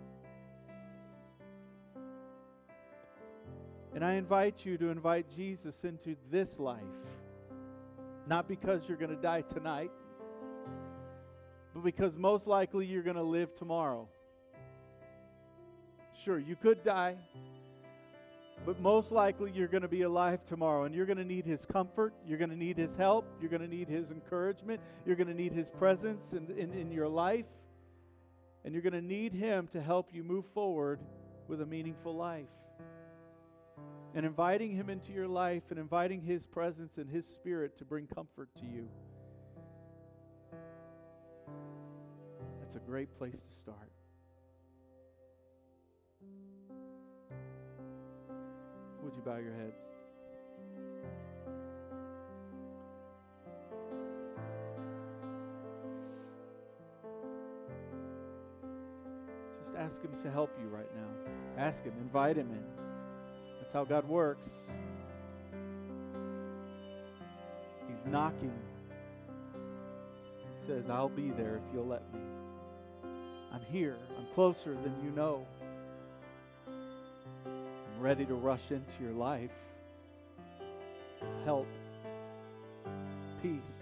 And 3.96 4.04
I 4.04 4.14
invite 4.14 4.66
you 4.66 4.78
to 4.78 4.90
invite 4.90 5.26
Jesus 5.36 5.84
into 5.84 6.16
this 6.32 6.60
life. 6.60 6.82
Not 8.28 8.48
because 8.48 8.88
you're 8.88 8.98
going 8.98 9.16
to 9.16 9.22
die 9.22 9.42
tonight, 9.42 9.92
but 11.74 11.84
because 11.84 12.18
most 12.18 12.48
likely 12.48 12.86
you're 12.86 13.04
going 13.04 13.18
to 13.18 13.24
live 13.24 13.54
tomorrow. 13.54 14.08
Sure, 16.24 16.40
you 16.40 16.56
could 16.56 16.84
die, 16.84 17.18
but 18.66 18.80
most 18.80 19.12
likely 19.12 19.52
you're 19.52 19.68
going 19.68 19.82
to 19.82 19.88
be 19.88 20.04
alive 20.04 20.46
tomorrow 20.46 20.86
and 20.86 20.96
you're 20.96 21.06
going 21.06 21.18
to 21.18 21.26
need 21.26 21.46
his 21.46 21.66
comfort 21.66 22.14
you're 22.26 22.38
going 22.38 22.50
to 22.50 22.56
need 22.56 22.78
his 22.78 22.96
help 22.96 23.26
you're 23.40 23.50
going 23.50 23.62
to 23.62 23.68
need 23.68 23.88
his 23.88 24.12
encouragement 24.12 24.80
you're 25.06 25.16
going 25.16 25.28
to 25.28 25.34
need 25.34 25.52
his 25.52 25.70
presence 25.70 26.34
in, 26.34 26.50
in, 26.58 26.74
in 26.74 26.92
your 26.92 27.08
life 27.08 27.46
and 28.66 28.74
you're 28.74 28.84
going 28.84 28.94
to 28.94 29.02
need 29.02 29.34
him 29.34 29.68
to 29.68 29.82
help 29.82 30.10
you 30.14 30.24
move 30.24 30.46
forward 30.54 31.00
with 31.48 31.62
a 31.62 31.66
meaningful 31.66 32.16
life 32.16 32.48
and 34.16 34.26
inviting 34.26 34.72
Him 34.72 34.90
into 34.90 35.12
your 35.12 35.28
life 35.28 35.64
and 35.70 35.80
inviting 35.80 36.22
His 36.22 36.46
presence 36.46 36.98
and 36.98 37.10
His 37.10 37.26
Spirit 37.26 37.78
to 37.78 37.86
bring 37.86 38.08
comfort 38.08 38.50
to 38.58 38.66
you. 38.66 38.88
That's 42.60 42.76
a 42.76 42.80
great 42.80 43.16
place 43.18 43.42
to 43.42 43.54
start. 43.54 43.78
Would 49.04 49.14
you 49.16 49.22
bow 49.22 49.36
your 49.36 49.54
heads? 49.54 49.82
Just 59.62 59.76
ask 59.76 60.02
Him 60.02 60.12
to 60.22 60.32
help 60.32 60.52
you 60.58 60.70
right 60.70 60.88
now. 60.96 61.62
Ask 61.62 61.84
Him, 61.84 61.94
invite 62.00 62.38
Him 62.38 62.50
in. 62.52 62.64
That's 63.60 63.74
how 63.74 63.84
God 63.84 64.08
works. 64.08 64.52
He's 67.90 68.12
knocking. 68.12 68.54
He 70.62 70.68
says, 70.68 70.90
I'll 70.90 71.10
be 71.10 71.32
there 71.32 71.58
if 71.58 71.74
you'll 71.74 71.88
let 71.88 72.04
me. 72.14 72.22
I'm 73.52 73.62
here. 73.70 73.98
I'm 74.18 74.28
closer 74.34 74.74
than 74.76 74.96
you 75.04 75.12
know. 75.12 75.46
Ready 78.04 78.26
to 78.26 78.36
rush 78.36 78.72
into 78.72 79.02
your 79.02 79.14
life 79.14 79.50
with 81.22 81.46
help, 81.46 81.68
with 82.84 83.42
peace, 83.42 83.82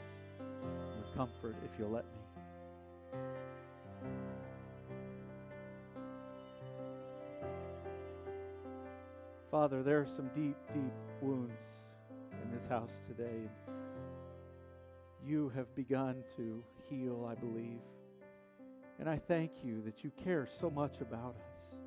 with 0.70 1.16
comfort 1.16 1.56
if 1.66 1.72
you'll 1.80 1.90
let 1.90 2.06
me. 2.06 3.20
Father, 9.50 9.82
there 9.82 10.00
are 10.00 10.06
some 10.06 10.30
deep, 10.36 10.56
deep 10.72 10.94
wounds 11.20 11.66
in 12.44 12.56
this 12.56 12.68
house 12.68 13.02
today. 13.08 13.50
You 15.26 15.52
have 15.56 15.74
begun 15.74 16.24
to 16.36 16.64
heal, 16.92 17.28
I 17.28 17.34
believe. 17.34 17.82
And 19.00 19.10
I 19.10 19.18
thank 19.18 19.64
you 19.64 19.82
that 19.82 20.04
you 20.04 20.12
care 20.24 20.46
so 20.46 20.70
much 20.70 21.02
about 21.02 21.36
us. 21.56 21.81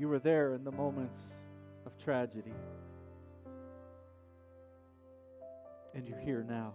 You 0.00 0.08
were 0.08 0.18
there 0.18 0.54
in 0.54 0.64
the 0.64 0.72
moments 0.72 1.20
of 1.84 1.94
tragedy. 2.02 2.54
And 5.94 6.08
you're 6.08 6.18
here 6.20 6.42
now. 6.42 6.72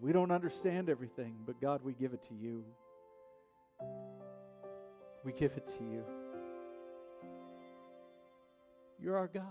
We 0.00 0.12
don't 0.12 0.30
understand 0.30 0.88
everything, 0.88 1.34
but 1.44 1.60
God, 1.60 1.82
we 1.84 1.92
give 1.92 2.14
it 2.14 2.22
to 2.22 2.34
you. 2.34 2.64
We 5.26 5.34
give 5.34 5.52
it 5.58 5.66
to 5.76 5.84
you. 5.84 6.04
You're 8.98 9.18
our 9.18 9.28
God. 9.28 9.44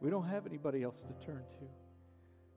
We 0.00 0.08
don't 0.08 0.28
have 0.28 0.46
anybody 0.46 0.82
else 0.82 1.02
to 1.02 1.26
turn 1.26 1.42
to. 1.60 1.66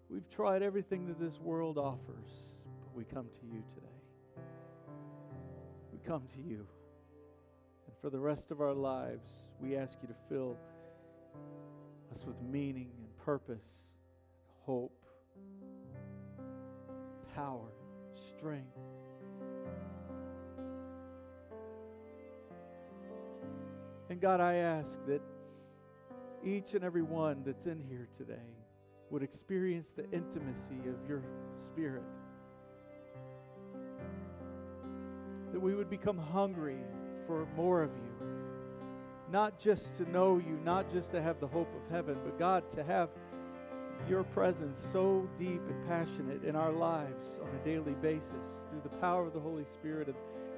We've 0.10 0.30
tried 0.30 0.64
everything 0.64 1.08
that 1.08 1.20
this 1.20 1.38
world 1.42 1.78
offers, 1.78 2.56
but 2.80 2.96
we 2.96 3.04
come 3.04 3.26
to 3.26 3.46
you 3.54 3.62
today. 3.76 4.46
We 5.92 6.00
come 6.08 6.24
to 6.36 6.42
you. 6.42 6.66
For 8.02 8.10
the 8.10 8.20
rest 8.20 8.50
of 8.52 8.62
our 8.62 8.74
lives, 8.74 9.50
we 9.62 9.76
ask 9.76 9.98
you 10.02 10.08
to 10.08 10.16
fill 10.30 10.56
us 12.14 12.24
with 12.26 12.42
meaning 12.42 12.90
and 12.98 13.18
purpose, 13.26 13.82
hope, 14.66 14.96
power, 17.36 17.68
strength. 18.38 18.78
And 24.10 24.22
God, 24.22 24.40
I 24.40 24.56
ask 24.56 24.98
that 25.08 25.22
each 26.44 26.76
and 26.76 26.86
every 26.86 27.04
one 27.04 27.44
that's 27.46 27.66
in 27.66 27.84
here 27.90 28.08
today 28.16 28.56
would 29.10 29.24
experience 29.24 29.92
the 29.92 30.10
intimacy 30.14 30.80
of 30.88 30.96
your 31.08 31.22
Spirit. 31.56 32.04
That 35.52 35.60
we 35.60 35.76
would 35.76 35.90
become 35.90 36.18
hungry 36.18 36.78
for 37.30 37.46
more 37.56 37.84
of 37.84 37.92
you. 37.92 38.28
Not 39.32 39.60
just 39.60 39.94
to 39.98 40.10
know 40.10 40.40
you, 40.40 40.60
not 40.66 40.92
just 40.92 41.12
to 41.12 41.22
have 41.22 41.40
the 41.40 41.46
hope 41.46 41.72
of 41.76 41.92
heaven, 41.92 42.18
but 42.24 42.40
God, 42.40 42.68
to 42.72 42.84
have 42.84 43.10
your 44.08 44.24
presence 44.24 44.84
so 44.92 45.30
deep 45.38 45.62
and 45.70 45.88
passionate 45.88 46.44
in 46.44 46.56
our 46.56 46.72
lives 46.72 47.38
on 47.44 47.50
a 47.56 47.64
daily 47.64 47.94
basis 48.02 48.64
through 48.72 48.82
the 48.82 48.98
power 48.98 49.28
of 49.28 49.34
the 49.34 49.40
Holy 49.40 49.66
Spirit 49.66 50.08
and 50.08 50.16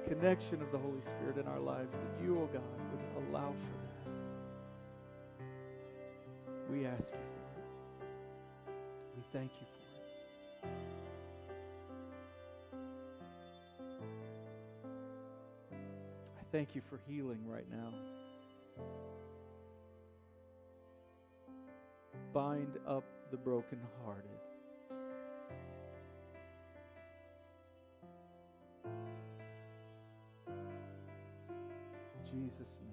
connection 0.08 0.62
of 0.62 0.72
the 0.72 0.78
Holy 0.78 1.02
Spirit 1.02 1.36
in 1.36 1.46
our 1.46 1.60
lives, 1.60 1.92
that 1.92 2.24
you, 2.24 2.38
O 2.38 2.42
oh 2.44 2.46
God, 2.46 2.62
would 2.90 3.28
allow 3.28 3.52
for 3.52 3.76
that. 5.36 6.72
We 6.72 6.86
ask 6.86 7.12
you 7.12 7.26
for 7.36 7.50
it. 7.60 8.74
We 9.16 9.22
thank 9.30 9.50
you 9.60 9.66
for 9.66 9.81
thank 16.52 16.74
you 16.74 16.82
for 16.90 17.00
healing 17.08 17.40
right 17.48 17.66
now. 17.70 17.88
Bind 22.34 22.76
up 22.86 23.04
the 23.30 23.38
brokenhearted. 23.38 24.30
Jesus' 32.30 32.76
name. 32.86 32.91